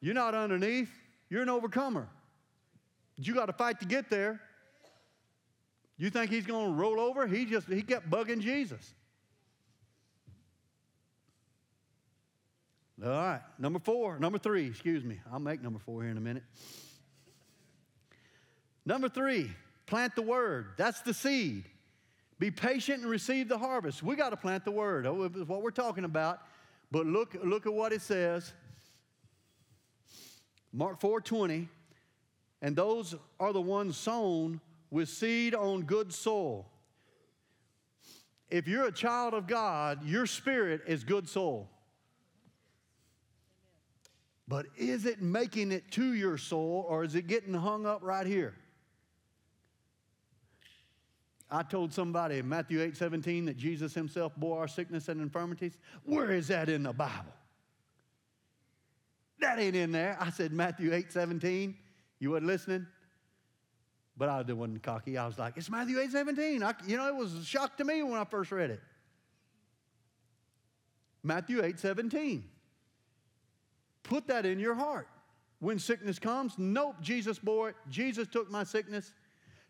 You're 0.00 0.14
not 0.14 0.34
underneath, 0.34 0.90
you're 1.28 1.42
an 1.42 1.48
overcomer. 1.48 2.08
You 3.16 3.34
got 3.34 3.46
to 3.46 3.52
fight 3.52 3.80
to 3.80 3.86
get 3.86 4.10
there. 4.10 4.40
You 5.98 6.08
think 6.08 6.30
he's 6.30 6.46
going 6.46 6.66
to 6.66 6.72
roll 6.72 6.98
over? 6.98 7.26
He 7.26 7.44
just 7.44 7.68
he 7.68 7.82
kept 7.82 8.08
bugging 8.08 8.40
Jesus. 8.40 8.94
All 13.02 13.10
right, 13.10 13.40
number 13.58 13.78
four, 13.78 14.18
number 14.18 14.38
three, 14.38 14.66
excuse 14.66 15.04
me. 15.04 15.20
I'll 15.32 15.38
make 15.38 15.62
number 15.62 15.78
four 15.78 16.02
here 16.02 16.10
in 16.10 16.18
a 16.18 16.20
minute. 16.20 16.42
Number 18.84 19.08
three, 19.08 19.50
plant 19.86 20.16
the 20.16 20.22
word. 20.22 20.72
That's 20.76 21.00
the 21.00 21.14
seed. 21.14 21.64
Be 22.40 22.50
patient 22.50 23.02
and 23.02 23.10
receive 23.10 23.48
the 23.48 23.58
harvest. 23.58 24.02
We 24.02 24.16
got 24.16 24.30
to 24.30 24.36
plant 24.36 24.64
the 24.64 24.70
word. 24.70 25.06
Oh, 25.06 25.28
what 25.28 25.62
we're 25.62 25.70
talking 25.70 26.04
about. 26.04 26.40
But 26.90 27.04
look, 27.04 27.36
look 27.44 27.66
at 27.66 27.72
what 27.72 27.92
it 27.92 28.00
says. 28.00 28.54
Mark 30.72 30.98
4:20. 31.00 31.68
And 32.62 32.74
those 32.74 33.14
are 33.38 33.52
the 33.52 33.60
ones 33.60 33.96
sown 33.96 34.60
with 34.90 35.10
seed 35.10 35.54
on 35.54 35.82
good 35.82 36.14
soil. 36.14 36.66
If 38.48 38.66
you're 38.66 38.86
a 38.86 38.92
child 38.92 39.34
of 39.34 39.46
God, 39.46 40.02
your 40.04 40.26
spirit 40.26 40.82
is 40.86 41.04
good 41.04 41.28
soil. 41.28 41.68
But 44.48 44.66
is 44.76 45.04
it 45.04 45.20
making 45.20 45.72
it 45.72 45.90
to 45.92 46.14
your 46.14 46.38
soul 46.38 46.86
or 46.88 47.04
is 47.04 47.14
it 47.14 47.26
getting 47.26 47.54
hung 47.54 47.84
up 47.86 48.02
right 48.02 48.26
here? 48.26 48.54
I 51.50 51.62
told 51.62 51.92
somebody 51.92 52.38
in 52.38 52.48
Matthew 52.48 52.80
8 52.80 52.96
17 52.96 53.46
that 53.46 53.56
Jesus 53.56 53.92
himself 53.92 54.32
bore 54.36 54.58
our 54.60 54.68
sickness 54.68 55.08
and 55.08 55.20
infirmities. 55.20 55.76
Where 56.04 56.30
is 56.30 56.48
that 56.48 56.68
in 56.68 56.84
the 56.84 56.92
Bible? 56.92 57.34
That 59.40 59.58
ain't 59.58 59.74
in 59.74 59.90
there. 59.90 60.16
I 60.20 60.30
said 60.30 60.52
Matthew 60.52 60.94
8 60.94 61.10
17. 61.10 61.76
You 62.20 62.30
wasn't 62.30 62.46
listening? 62.46 62.86
But 64.16 64.28
I 64.28 64.42
wasn't 64.52 64.82
cocky. 64.82 65.16
I 65.16 65.26
was 65.26 65.38
like, 65.38 65.56
it's 65.56 65.70
Matthew 65.70 65.98
8 65.98 66.10
17. 66.10 66.62
I, 66.62 66.74
you 66.86 66.96
know, 66.96 67.08
it 67.08 67.16
was 67.16 67.34
a 67.34 67.44
shock 67.44 67.76
to 67.78 67.84
me 67.84 68.02
when 68.02 68.14
I 68.14 68.24
first 68.24 68.52
read 68.52 68.70
it. 68.70 68.80
Matthew 71.22 71.64
8 71.64 71.78
17. 71.78 72.44
Put 74.02 74.26
that 74.28 74.46
in 74.46 74.58
your 74.58 74.74
heart. 74.74 75.08
When 75.58 75.78
sickness 75.78 76.18
comes, 76.18 76.54
nope, 76.58 76.96
Jesus 77.00 77.38
bore 77.38 77.70
it. 77.70 77.76
Jesus 77.88 78.26
took 78.28 78.50
my 78.50 78.64
sickness. 78.64 79.12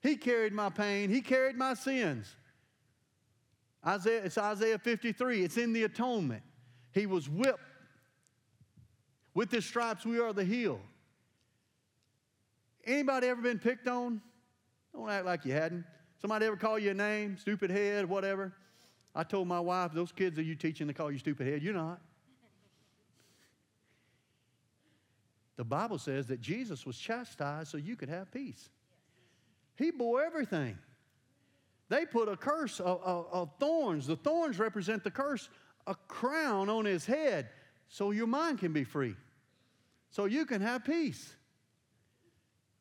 He 0.01 0.17
carried 0.17 0.53
my 0.53 0.71
pain, 0.71 1.11
He 1.11 1.21
carried 1.21 1.57
my 1.57 1.75
sins. 1.75 2.35
Isaiah, 3.87 4.25
it's 4.25 4.37
Isaiah 4.37 4.79
53. 4.79 5.43
It's 5.43 5.57
in 5.57 5.73
the 5.73 5.85
atonement. 5.85 6.43
He 6.93 7.07
was 7.07 7.29
whipped. 7.29 7.61
With 9.33 9.51
his 9.51 9.65
stripes, 9.65 10.05
we 10.05 10.19
are 10.19 10.33
the 10.33 10.45
healed. 10.45 10.81
Anybody 12.85 13.29
ever 13.29 13.41
been 13.41 13.59
picked 13.59 13.89
on? 13.89 14.21
Don't 14.93 15.09
act 15.09 15.25
like 15.25 15.45
you 15.45 15.53
hadn't. 15.53 15.85
Somebody 16.19 16.47
ever 16.47 16.57
call 16.57 16.79
you 16.79 16.91
a 16.91 16.95
name, 16.95 17.39
stupid 17.39 17.71
head, 17.71 18.07
whatever? 18.07 18.53
I 19.15 19.23
told 19.23 19.49
my 19.49 19.61
wife, 19.61 19.93
those 19.93 20.13
kids 20.13 20.37
that 20.37 20.45
you 20.45 20.55
teaching 20.55 20.87
to 20.89 20.95
call 20.95 21.11
you 21.11 21.19
stupid 21.19 21.47
head, 21.47 21.63
you're 21.63 21.75
not. 21.75 22.01
The 25.57 25.65
Bible 25.65 25.99
says 25.99 26.27
that 26.27 26.41
Jesus 26.41 26.85
was 26.85 26.99
chastised 26.99 27.69
so 27.69 27.77
you 27.77 27.97
could 27.97 28.09
have 28.09 28.31
peace. 28.31 28.69
He 29.81 29.91
bore 29.91 30.23
everything. 30.23 30.77
They 31.89 32.05
put 32.05 32.29
a 32.29 32.37
curse 32.37 32.81
of, 32.81 33.01
of, 33.03 33.27
of, 33.33 33.51
thorns. 33.59 34.07
The 34.07 34.15
thorns 34.15 34.59
represent 34.59 35.03
the 35.03 35.11
curse, 35.11 35.49
a 35.87 35.95
crown 36.07 36.69
on 36.69 36.85
his 36.85 37.07
head, 37.07 37.49
so 37.89 38.11
your 38.11 38.27
mind 38.27 38.59
can 38.59 38.75
be 38.75 38.85
free, 38.85 39.17
so 40.11 40.27
you 40.27 40.45
can 40.45 40.61
have 40.61 40.85
peace. 40.85 41.35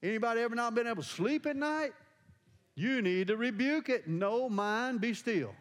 Anybody 0.04 0.42
ever 0.42 0.56
not 0.56 0.76
been 0.76 0.88
able 0.88 1.02
to 1.02 1.10
sleep 1.10 1.46
at 1.46 1.56
night? 1.56 1.94
You 2.76 3.02
need 3.02 3.28
to 3.28 3.38
rebuke 3.38 3.88
it. 3.88 4.08
No 4.08 4.50
mind, 4.50 5.00
be 5.00 5.14
still. 5.14 5.56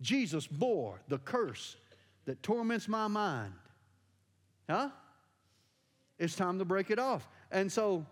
Jesus 0.00 0.48
bore 0.48 1.00
the 1.08 1.18
curse 1.18 1.76
that 2.24 2.42
torments 2.42 2.88
my 2.88 3.06
mind. 3.06 3.54
Huh? 4.68 4.90
It's 6.18 6.34
time 6.34 6.58
to 6.58 6.64
break 6.64 6.90
it 6.90 6.98
off. 6.98 7.28
And 7.52 7.70
so, 7.70 8.04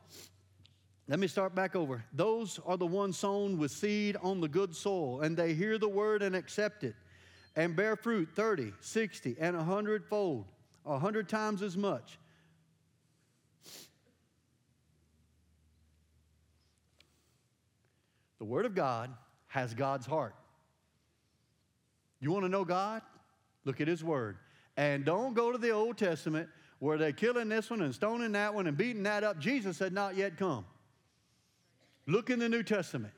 let 1.10 1.18
me 1.18 1.26
start 1.26 1.56
back 1.56 1.74
over. 1.74 2.04
Those 2.12 2.60
are 2.64 2.76
the 2.76 2.86
ones 2.86 3.18
sown 3.18 3.58
with 3.58 3.72
seed 3.72 4.16
on 4.22 4.40
the 4.40 4.46
good 4.46 4.76
soil, 4.76 5.22
and 5.22 5.36
they 5.36 5.54
hear 5.54 5.76
the 5.76 5.88
word 5.88 6.22
and 6.22 6.36
accept 6.36 6.84
it, 6.84 6.94
and 7.56 7.74
bear 7.74 7.96
fruit 7.96 8.28
30, 8.36 8.72
60, 8.78 9.34
and 9.40 9.56
a 9.56 9.62
hundredfold, 9.64 10.46
a 10.86 11.00
hundred 11.00 11.28
times 11.28 11.62
as 11.62 11.76
much. 11.76 12.16
The 18.38 18.44
Word 18.44 18.64
of 18.64 18.76
God 18.76 19.10
has 19.48 19.74
God's 19.74 20.06
heart. 20.06 20.36
You 22.20 22.30
want 22.30 22.44
to 22.44 22.48
know 22.48 22.64
God? 22.64 23.02
Look 23.64 23.80
at 23.80 23.88
His 23.88 24.04
Word. 24.04 24.38
And 24.76 25.04
don't 25.04 25.34
go 25.34 25.50
to 25.50 25.58
the 25.58 25.70
Old 25.70 25.98
Testament 25.98 26.48
where 26.78 26.98
they're 26.98 27.12
killing 27.12 27.48
this 27.48 27.68
one 27.68 27.82
and 27.82 27.92
stoning 27.92 28.30
that 28.32 28.54
one 28.54 28.68
and 28.68 28.76
beating 28.76 29.02
that 29.02 29.24
up. 29.24 29.40
Jesus 29.40 29.76
had 29.80 29.92
not 29.92 30.16
yet 30.16 30.36
come. 30.36 30.64
Look 32.10 32.28
in 32.28 32.40
the 32.40 32.48
New 32.48 32.64
Testament. 32.64 33.14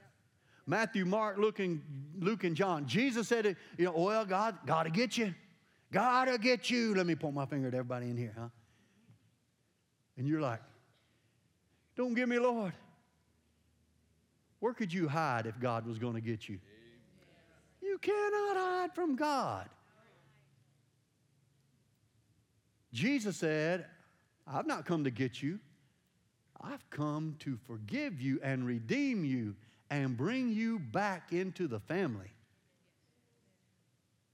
Matthew, 0.66 1.06
Mark, 1.06 1.38
Luke, 1.38 1.58
and, 1.60 1.80
Luke, 2.18 2.44
and 2.44 2.54
John. 2.54 2.86
Jesus 2.86 3.26
said, 3.26 3.56
you 3.78 3.86
know, 3.86 3.92
well, 3.92 4.24
God, 4.26 4.58
gotta 4.66 4.90
get 4.90 5.16
you. 5.16 5.34
Gotta 5.90 6.38
get 6.38 6.68
you. 6.68 6.94
Let 6.94 7.06
me 7.06 7.14
point 7.14 7.34
my 7.34 7.46
finger 7.46 7.68
at 7.68 7.74
everybody 7.74 8.10
in 8.10 8.16
here, 8.16 8.34
huh? 8.38 8.48
And 10.18 10.28
you're 10.28 10.42
like, 10.42 10.60
don't 11.96 12.14
give 12.14 12.28
me, 12.28 12.38
Lord. 12.38 12.74
Where 14.60 14.74
could 14.74 14.92
you 14.92 15.08
hide 15.08 15.46
if 15.46 15.58
God 15.58 15.86
was 15.86 15.98
going 15.98 16.14
to 16.14 16.20
get 16.20 16.48
you? 16.48 16.58
You 17.82 17.98
cannot 17.98 18.56
hide 18.56 18.94
from 18.94 19.16
God. 19.16 19.68
Jesus 22.92 23.38
said, 23.38 23.86
I've 24.46 24.66
not 24.66 24.84
come 24.84 25.04
to 25.04 25.10
get 25.10 25.42
you. 25.42 25.58
I've 26.62 26.88
come 26.90 27.36
to 27.40 27.58
forgive 27.66 28.20
you 28.20 28.40
and 28.42 28.66
redeem 28.66 29.24
you 29.24 29.56
and 29.90 30.16
bring 30.16 30.50
you 30.50 30.78
back 30.78 31.32
into 31.32 31.66
the 31.66 31.80
family. 31.80 32.30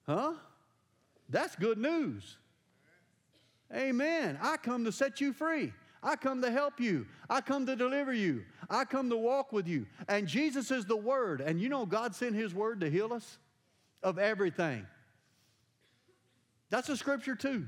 Huh? 0.07 0.35
That's 1.29 1.57
good 1.57 1.79
news. 1.79 2.37
Amen. 3.75 4.38
I 4.41 4.57
come 4.57 4.85
to 4.85 4.93
set 4.93 5.21
you 5.21 5.33
free. 5.33 5.73
I 6.03 6.17
come 6.17 6.43
to 6.43 6.51
help 6.51 6.81
you. 6.81 7.07
I 7.29 7.41
come 7.41 7.67
to 7.67 7.77
deliver 7.77 8.12
you. 8.12 8.45
I 8.71 8.85
come 8.85 9.11
to 9.11 9.17
walk 9.17 9.53
with 9.53 9.67
you. 9.67 9.87
And 10.09 10.27
Jesus 10.27 10.71
is 10.71 10.85
the 10.85 10.97
Word. 10.97 11.41
And 11.41 11.61
you 11.61 11.69
know, 11.69 11.85
God 11.87 12.14
sent 12.14 12.35
His 12.35 12.55
Word 12.55 12.81
to 12.81 12.91
heal 12.91 13.12
us 13.12 13.38
of 14.03 14.19
everything. 14.19 14.87
That's 16.71 16.88
a 16.88 16.97
scripture, 16.97 17.35
too. 17.35 17.67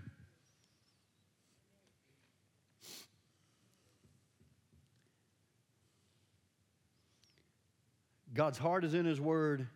God's 8.35 8.59
heart 8.59 8.85
is 8.85 8.95
in 8.95 9.05
His 9.05 9.21
Word. 9.21 9.67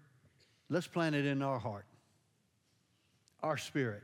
Let's 0.68 0.86
plant 0.86 1.14
it 1.14 1.26
in 1.26 1.42
our 1.42 1.58
heart, 1.58 1.86
our 3.42 3.56
spirit. 3.56 4.02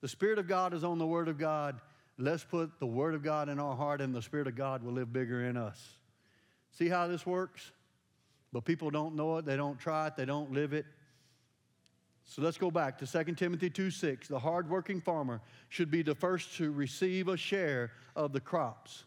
The 0.00 0.08
Spirit 0.08 0.38
of 0.38 0.48
God 0.48 0.74
is 0.74 0.84
on 0.84 0.98
the 0.98 1.06
Word 1.06 1.28
of 1.28 1.38
God. 1.38 1.80
Let's 2.18 2.44
put 2.44 2.78
the 2.78 2.86
Word 2.86 3.14
of 3.14 3.22
God 3.22 3.48
in 3.48 3.58
our 3.58 3.76
heart, 3.76 4.00
and 4.00 4.14
the 4.14 4.22
Spirit 4.22 4.46
of 4.46 4.56
God 4.56 4.82
will 4.82 4.92
live 4.92 5.12
bigger 5.12 5.44
in 5.44 5.56
us. 5.56 5.80
See 6.72 6.88
how 6.88 7.06
this 7.06 7.24
works? 7.24 7.70
But 8.52 8.64
people 8.64 8.90
don't 8.90 9.14
know 9.14 9.38
it, 9.38 9.44
they 9.44 9.56
don't 9.56 9.78
try 9.78 10.08
it, 10.08 10.16
they 10.16 10.24
don't 10.24 10.52
live 10.52 10.72
it. 10.72 10.84
So 12.24 12.42
let's 12.42 12.58
go 12.58 12.70
back 12.70 12.98
to 12.98 13.06
2 13.06 13.34
Timothy 13.34 13.70
2 13.70 13.90
6. 13.90 14.28
The 14.28 14.38
hardworking 14.38 15.00
farmer 15.00 15.40
should 15.68 15.90
be 15.90 16.02
the 16.02 16.14
first 16.14 16.56
to 16.56 16.70
receive 16.70 17.28
a 17.28 17.36
share 17.36 17.92
of 18.14 18.32
the 18.32 18.40
crops. 18.40 19.04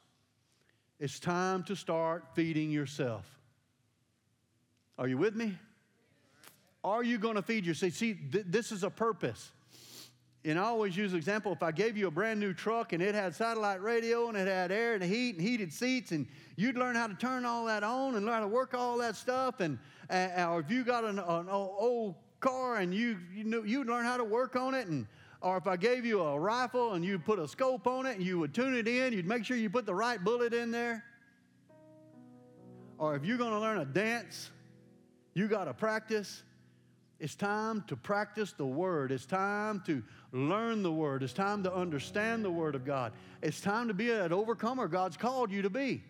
It's 0.99 1.19
time 1.19 1.63
to 1.63 1.75
start 1.75 2.25
feeding 2.33 2.71
yourself. 2.71 3.34
Are 4.97 5.07
you 5.07 5.17
with 5.17 5.35
me? 5.35 5.57
Are 6.83 7.03
you 7.03 7.17
going 7.17 7.35
to 7.35 7.41
feed 7.41 7.65
yourself? 7.65 7.93
See, 7.93 8.13
th- 8.13 8.45
this 8.47 8.71
is 8.71 8.83
a 8.83 8.89
purpose. 8.89 9.51
And 10.45 10.59
I 10.59 10.63
always 10.63 10.95
use 10.95 11.15
example 11.15 11.51
if 11.51 11.63
I 11.63 11.71
gave 11.71 11.97
you 11.97 12.05
a 12.05 12.11
brand 12.11 12.39
new 12.39 12.53
truck 12.53 12.93
and 12.93 13.01
it 13.01 13.15
had 13.15 13.33
satellite 13.33 13.81
radio 13.81 14.29
and 14.29 14.37
it 14.37 14.47
had 14.47 14.71
air 14.71 14.93
and 14.93 15.03
heat 15.03 15.35
and 15.35 15.41
heated 15.41 15.73
seats, 15.73 16.11
and 16.11 16.27
you'd 16.55 16.77
learn 16.77 16.95
how 16.95 17.07
to 17.07 17.15
turn 17.15 17.45
all 17.45 17.65
that 17.65 17.83
on 17.83 18.15
and 18.15 18.25
learn 18.25 18.35
how 18.35 18.41
to 18.41 18.47
work 18.47 18.75
all 18.75 18.99
that 18.99 19.15
stuff. 19.15 19.59
And, 19.59 19.79
or 20.11 20.59
if 20.59 20.69
you 20.69 20.83
got 20.83 21.03
an, 21.03 21.17
an 21.17 21.49
old 21.49 22.15
car 22.39 22.77
and 22.77 22.93
you, 22.93 23.17
you 23.33 23.43
knew, 23.43 23.63
you'd 23.63 23.87
learn 23.87 24.05
how 24.05 24.17
to 24.17 24.23
work 24.23 24.55
on 24.55 24.75
it. 24.75 24.85
And, 24.87 25.07
or 25.41 25.57
if 25.57 25.65
I 25.65 25.77
gave 25.77 26.05
you 26.05 26.21
a 26.21 26.39
rifle 26.39 26.93
and 26.93 27.03
you 27.03 27.17
put 27.17 27.39
a 27.39 27.47
scope 27.47 27.87
on 27.87 28.05
it 28.05 28.17
and 28.17 28.23
you 28.23 28.37
would 28.37 28.53
tune 28.53 28.75
it 28.75 28.87
in, 28.87 29.13
you'd 29.13 29.27
make 29.27 29.43
sure 29.45 29.57
you 29.57 29.71
put 29.71 29.87
the 29.87 29.95
right 29.95 30.23
bullet 30.23 30.53
in 30.53 30.69
there. 30.69 31.03
Or 32.99 33.15
if 33.15 33.25
you're 33.25 33.37
going 33.37 33.51
to 33.51 33.59
learn 33.59 33.79
a 33.79 33.85
dance, 33.85 34.51
you 35.35 35.47
got 35.47 35.65
to 35.65 35.73
practice. 35.73 36.41
It's 37.19 37.35
time 37.35 37.83
to 37.87 37.95
practice 37.95 38.53
the 38.53 38.65
Word. 38.65 39.11
It's 39.11 39.25
time 39.25 39.83
to 39.85 40.01
learn 40.31 40.81
the 40.81 40.91
Word. 40.91 41.23
It's 41.23 41.33
time 41.33 41.63
to 41.63 41.73
understand 41.73 42.43
the 42.43 42.49
Word 42.49 42.73
of 42.73 42.85
God. 42.85 43.11
It's 43.41 43.61
time 43.61 43.89
to 43.89 43.93
be 43.93 44.11
an 44.11 44.33
overcomer 44.33 44.87
God's 44.87 45.17
called 45.17 45.51
you 45.51 45.61
to 45.61 45.69
be. 45.69 46.03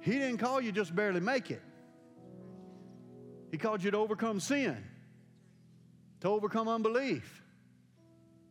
He 0.00 0.12
didn't 0.12 0.38
call 0.38 0.60
you 0.60 0.72
just 0.72 0.94
barely 0.96 1.20
make 1.20 1.50
it, 1.50 1.60
He 3.50 3.58
called 3.58 3.82
you 3.82 3.90
to 3.90 3.98
overcome 3.98 4.40
sin, 4.40 4.82
to 6.20 6.28
overcome 6.28 6.68
unbelief, 6.68 7.42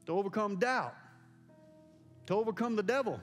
to 0.05 0.11
overcome 0.11 0.57
doubt, 0.57 0.95
to 2.27 2.35
overcome 2.35 2.75
the 2.75 2.83
devil. 2.83 3.19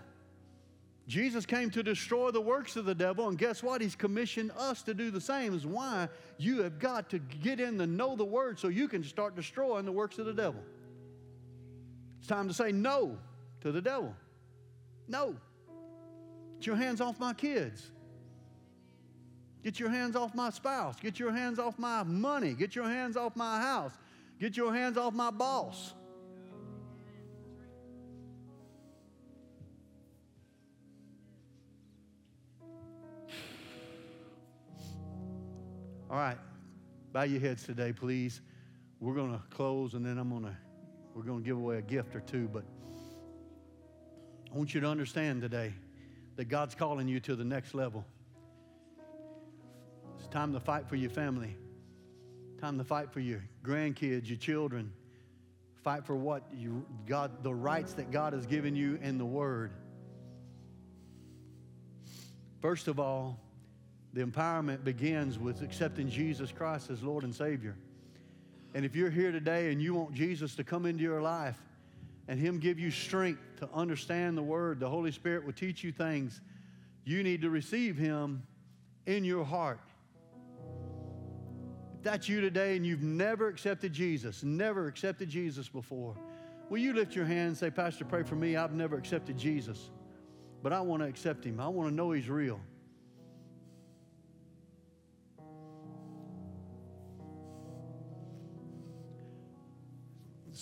Jesus 1.06 1.46
came 1.46 1.70
to 1.70 1.82
destroy 1.84 2.32
the 2.32 2.40
works 2.40 2.74
of 2.74 2.84
the 2.84 2.94
devil, 2.94 3.28
and 3.28 3.38
guess 3.38 3.62
what? 3.62 3.80
He's 3.80 3.94
commissioned 3.94 4.50
us 4.58 4.82
to 4.82 4.94
do 4.94 5.10
the 5.10 5.20
same. 5.20 5.54
Is 5.54 5.64
why 5.64 6.08
you 6.36 6.62
have 6.62 6.80
got 6.80 7.10
to 7.10 7.18
get 7.18 7.60
in 7.60 7.78
to 7.78 7.86
know 7.86 8.16
the 8.16 8.24
word 8.24 8.58
so 8.58 8.68
you 8.68 8.88
can 8.88 9.04
start 9.04 9.36
destroying 9.36 9.84
the 9.84 9.92
works 9.92 10.18
of 10.18 10.26
the 10.26 10.32
devil. 10.32 10.60
It's 12.18 12.26
time 12.26 12.48
to 12.48 12.54
say 12.54 12.72
no 12.72 13.18
to 13.60 13.70
the 13.70 13.80
devil. 13.80 14.14
No. 15.06 15.36
Get 16.58 16.66
your 16.66 16.76
hands 16.76 17.00
off 17.00 17.20
my 17.20 17.34
kids. 17.34 17.90
Get 19.62 19.78
your 19.78 19.90
hands 19.90 20.16
off 20.16 20.34
my 20.34 20.50
spouse. 20.50 20.96
Get 20.98 21.20
your 21.20 21.32
hands 21.32 21.58
off 21.58 21.78
my 21.78 22.02
money. 22.02 22.54
Get 22.54 22.74
your 22.74 22.88
hands 22.88 23.16
off 23.16 23.36
my 23.36 23.60
house. 23.60 23.92
Get 24.40 24.56
your 24.56 24.74
hands 24.74 24.96
off 24.96 25.14
my 25.14 25.30
boss. 25.30 25.94
All 36.08 36.16
right, 36.16 36.38
bow 37.12 37.24
your 37.24 37.40
heads 37.40 37.64
today, 37.64 37.92
please. 37.92 38.40
We're 39.00 39.14
going 39.14 39.32
to 39.32 39.42
close, 39.50 39.94
and 39.94 40.06
then 40.06 40.18
I'm 40.18 40.30
going 40.30 40.44
to 40.44 40.56
we're 41.14 41.24
going 41.24 41.40
to 41.40 41.44
give 41.44 41.56
away 41.56 41.78
a 41.78 41.82
gift 41.82 42.14
or 42.14 42.20
two. 42.20 42.48
But 42.52 42.62
I 44.52 44.56
want 44.56 44.72
you 44.72 44.80
to 44.82 44.86
understand 44.86 45.42
today 45.42 45.74
that 46.36 46.44
God's 46.44 46.76
calling 46.76 47.08
you 47.08 47.18
to 47.20 47.34
the 47.34 47.44
next 47.44 47.74
level. 47.74 48.04
It's 50.16 50.28
time 50.28 50.52
to 50.52 50.60
fight 50.60 50.88
for 50.88 50.94
your 50.94 51.10
family. 51.10 51.56
Time 52.60 52.78
to 52.78 52.84
fight 52.84 53.12
for 53.12 53.20
your 53.20 53.42
grandkids, 53.64 54.28
your 54.28 54.38
children. 54.38 54.92
Fight 55.82 56.06
for 56.06 56.14
what 56.14 56.44
you 56.54 56.86
God, 57.06 57.42
the 57.42 57.54
rights 57.54 57.94
that 57.94 58.12
God 58.12 58.32
has 58.32 58.46
given 58.46 58.76
you 58.76 58.96
in 59.02 59.18
the 59.18 59.26
Word. 59.26 59.72
First 62.60 62.86
of 62.86 63.00
all, 63.00 63.40
the 64.16 64.24
empowerment 64.24 64.82
begins 64.82 65.38
with 65.38 65.60
accepting 65.60 66.08
Jesus 66.08 66.50
Christ 66.50 66.88
as 66.88 67.02
Lord 67.02 67.22
and 67.22 67.34
Savior. 67.34 67.76
And 68.72 68.82
if 68.82 68.96
you're 68.96 69.10
here 69.10 69.30
today 69.30 69.70
and 69.70 69.80
you 69.80 69.92
want 69.92 70.14
Jesus 70.14 70.54
to 70.54 70.64
come 70.64 70.86
into 70.86 71.02
your 71.02 71.20
life 71.20 71.58
and 72.26 72.40
Him 72.40 72.58
give 72.58 72.78
you 72.78 72.90
strength 72.90 73.42
to 73.58 73.68
understand 73.74 74.38
the 74.38 74.42
Word, 74.42 74.80
the 74.80 74.88
Holy 74.88 75.12
Spirit 75.12 75.44
will 75.44 75.52
teach 75.52 75.84
you 75.84 75.92
things. 75.92 76.40
you 77.04 77.22
need 77.22 77.42
to 77.42 77.50
receive 77.50 77.98
Him 77.98 78.42
in 79.04 79.22
your 79.22 79.44
heart. 79.44 79.80
If 81.98 82.02
that's 82.02 82.26
you 82.26 82.40
today 82.40 82.74
and 82.74 82.86
you've 82.86 83.02
never 83.02 83.48
accepted 83.48 83.92
Jesus, 83.92 84.42
never 84.42 84.86
accepted 84.86 85.28
Jesus 85.28 85.68
before, 85.68 86.16
will 86.70 86.78
you 86.78 86.94
lift 86.94 87.14
your 87.14 87.26
hand 87.26 87.48
and 87.48 87.56
say, 87.58 87.70
Pastor, 87.70 88.06
pray 88.06 88.22
for 88.22 88.34
me? 88.34 88.56
I've 88.56 88.72
never 88.72 88.96
accepted 88.96 89.36
Jesus, 89.36 89.90
but 90.62 90.72
I 90.72 90.80
want 90.80 91.02
to 91.02 91.06
accept 91.06 91.44
Him. 91.44 91.60
I 91.60 91.68
want 91.68 91.90
to 91.90 91.94
know 91.94 92.12
He's 92.12 92.30
real. 92.30 92.58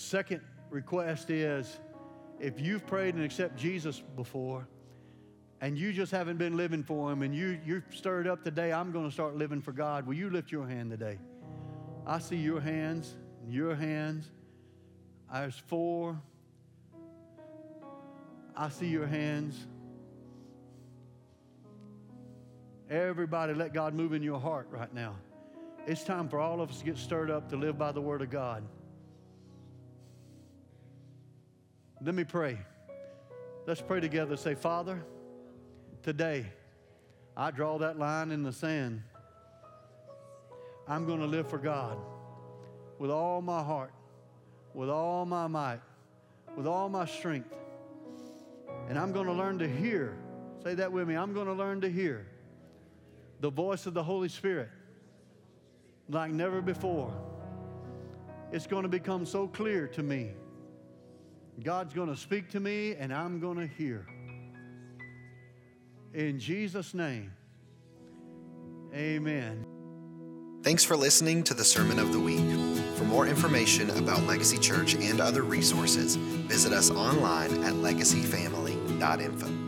Second 0.05 0.43
request 0.69 1.31
is 1.31 1.81
if 2.39 2.61
you've 2.61 2.87
prayed 2.87 3.15
and 3.15 3.25
accepted 3.25 3.59
Jesus 3.59 4.03
before, 4.17 4.69
and 5.63 5.79
you 5.79 5.95
just 5.95 6.13
haven't 6.13 6.37
been 6.37 6.59
living 6.59 6.83
for 6.83 7.11
Him, 7.11 7.23
and 7.23 7.35
you, 7.35 7.59
you're 7.65 7.83
stirred 7.91 8.27
up 8.27 8.45
today, 8.45 8.71
I'm 8.71 8.93
going 8.93 9.07
to 9.07 9.11
start 9.11 9.37
living 9.37 9.63
for 9.63 9.73
God. 9.73 10.07
Will 10.07 10.15
you 10.15 10.29
lift 10.29 10.53
your 10.53 10.67
hand 10.67 10.91
today? 10.91 11.19
I 12.07 12.19
see 12.19 12.37
your 12.37 12.61
hands, 12.61 13.15
your 13.49 13.75
hands. 13.75 14.31
There's 15.33 15.57
four. 15.57 16.21
I 18.55 18.69
see 18.69 18.89
your 18.89 19.07
hands. 19.07 19.57
Everybody, 22.91 23.55
let 23.55 23.73
God 23.73 23.95
move 23.95 24.13
in 24.13 24.23
your 24.23 24.39
heart 24.39 24.69
right 24.71 24.93
now. 24.93 25.17
It's 25.87 26.05
time 26.05 26.29
for 26.29 26.41
all 26.41 26.61
of 26.61 26.69
us 26.69 26.81
to 26.81 26.85
get 26.85 26.99
stirred 26.99 27.31
up 27.31 27.49
to 27.49 27.57
live 27.57 27.79
by 27.79 27.91
the 27.91 28.03
Word 28.03 28.21
of 28.21 28.29
God. 28.29 28.65
Let 32.05 32.15
me 32.15 32.25
pray. 32.25 32.59
Let's 33.67 33.81
pray 33.81 33.99
together. 33.99 34.37
Say, 34.37 34.55
Father, 34.55 35.03
today 36.03 36.45
I 37.35 37.51
draw 37.51 37.79
that 37.79 37.99
line 37.99 38.31
in 38.31 38.43
the 38.43 38.53
sand. 38.53 39.03
I'm 40.87 41.07
going 41.07 41.21
to 41.21 41.27
live 41.27 41.49
for 41.49 41.57
God 41.57 41.97
with 42.99 43.11
all 43.11 43.41
my 43.41 43.63
heart, 43.63 43.91
with 44.75 44.91
all 44.91 45.25
my 45.25 45.47
might, 45.47 45.81
with 46.55 46.67
all 46.67 46.91
my 46.91 47.07
strength. 47.07 47.49
And 48.91 48.99
I'm 48.99 49.13
going 49.13 49.27
to 49.27 49.33
learn 49.33 49.59
to 49.61 49.67
hear. 49.67 50.19
Say 50.63 50.75
that 50.75 50.93
with 50.93 51.09
me. 51.09 51.15
I'm 51.15 51.33
going 51.33 51.47
to 51.47 51.55
learn 51.55 51.81
to 51.81 51.91
hear 51.91 52.27
the 53.41 53.49
voice 53.49 53.87
of 53.87 53.95
the 53.95 54.03
Holy 54.03 54.29
Spirit 54.29 54.69
like 56.11 56.31
never 56.33 56.61
before. 56.61 57.15
It's 58.53 58.67
going 58.67 58.83
to 58.83 58.91
become 58.91 59.25
so 59.25 59.49
clear 59.49 59.89
to 59.89 60.03
me. 60.03 60.33
God's 61.63 61.95
going 61.95 62.09
to 62.09 62.17
speak 62.17 62.51
to 62.51 62.61
me 62.61 62.95
and 62.97 63.13
I'm 63.13 63.41
going 63.41 63.57
to 63.59 63.67
hear. 63.67 64.07
In 66.13 66.39
Jesus' 66.39 66.95
name, 66.95 67.33
amen. 68.95 69.67
Thanks 70.63 70.83
for 70.83 70.97
listening 70.97 71.43
to 71.45 71.55
the 71.55 71.65
Sermon 71.65 71.99
of 71.99 72.13
the 72.13 72.21
Week. 72.21 72.41
For 72.97 73.05
more 73.05 73.27
information 73.27 73.91
about 73.91 74.23
Legacy 74.23 74.57
Church 74.57 74.95
and 74.95 75.21
other 75.21 75.43
resources, 75.43 76.17
visit 76.17 76.73
us 76.73 76.91
online 76.91 77.63
at 77.65 77.75
legacyfamily.info. 77.75 79.64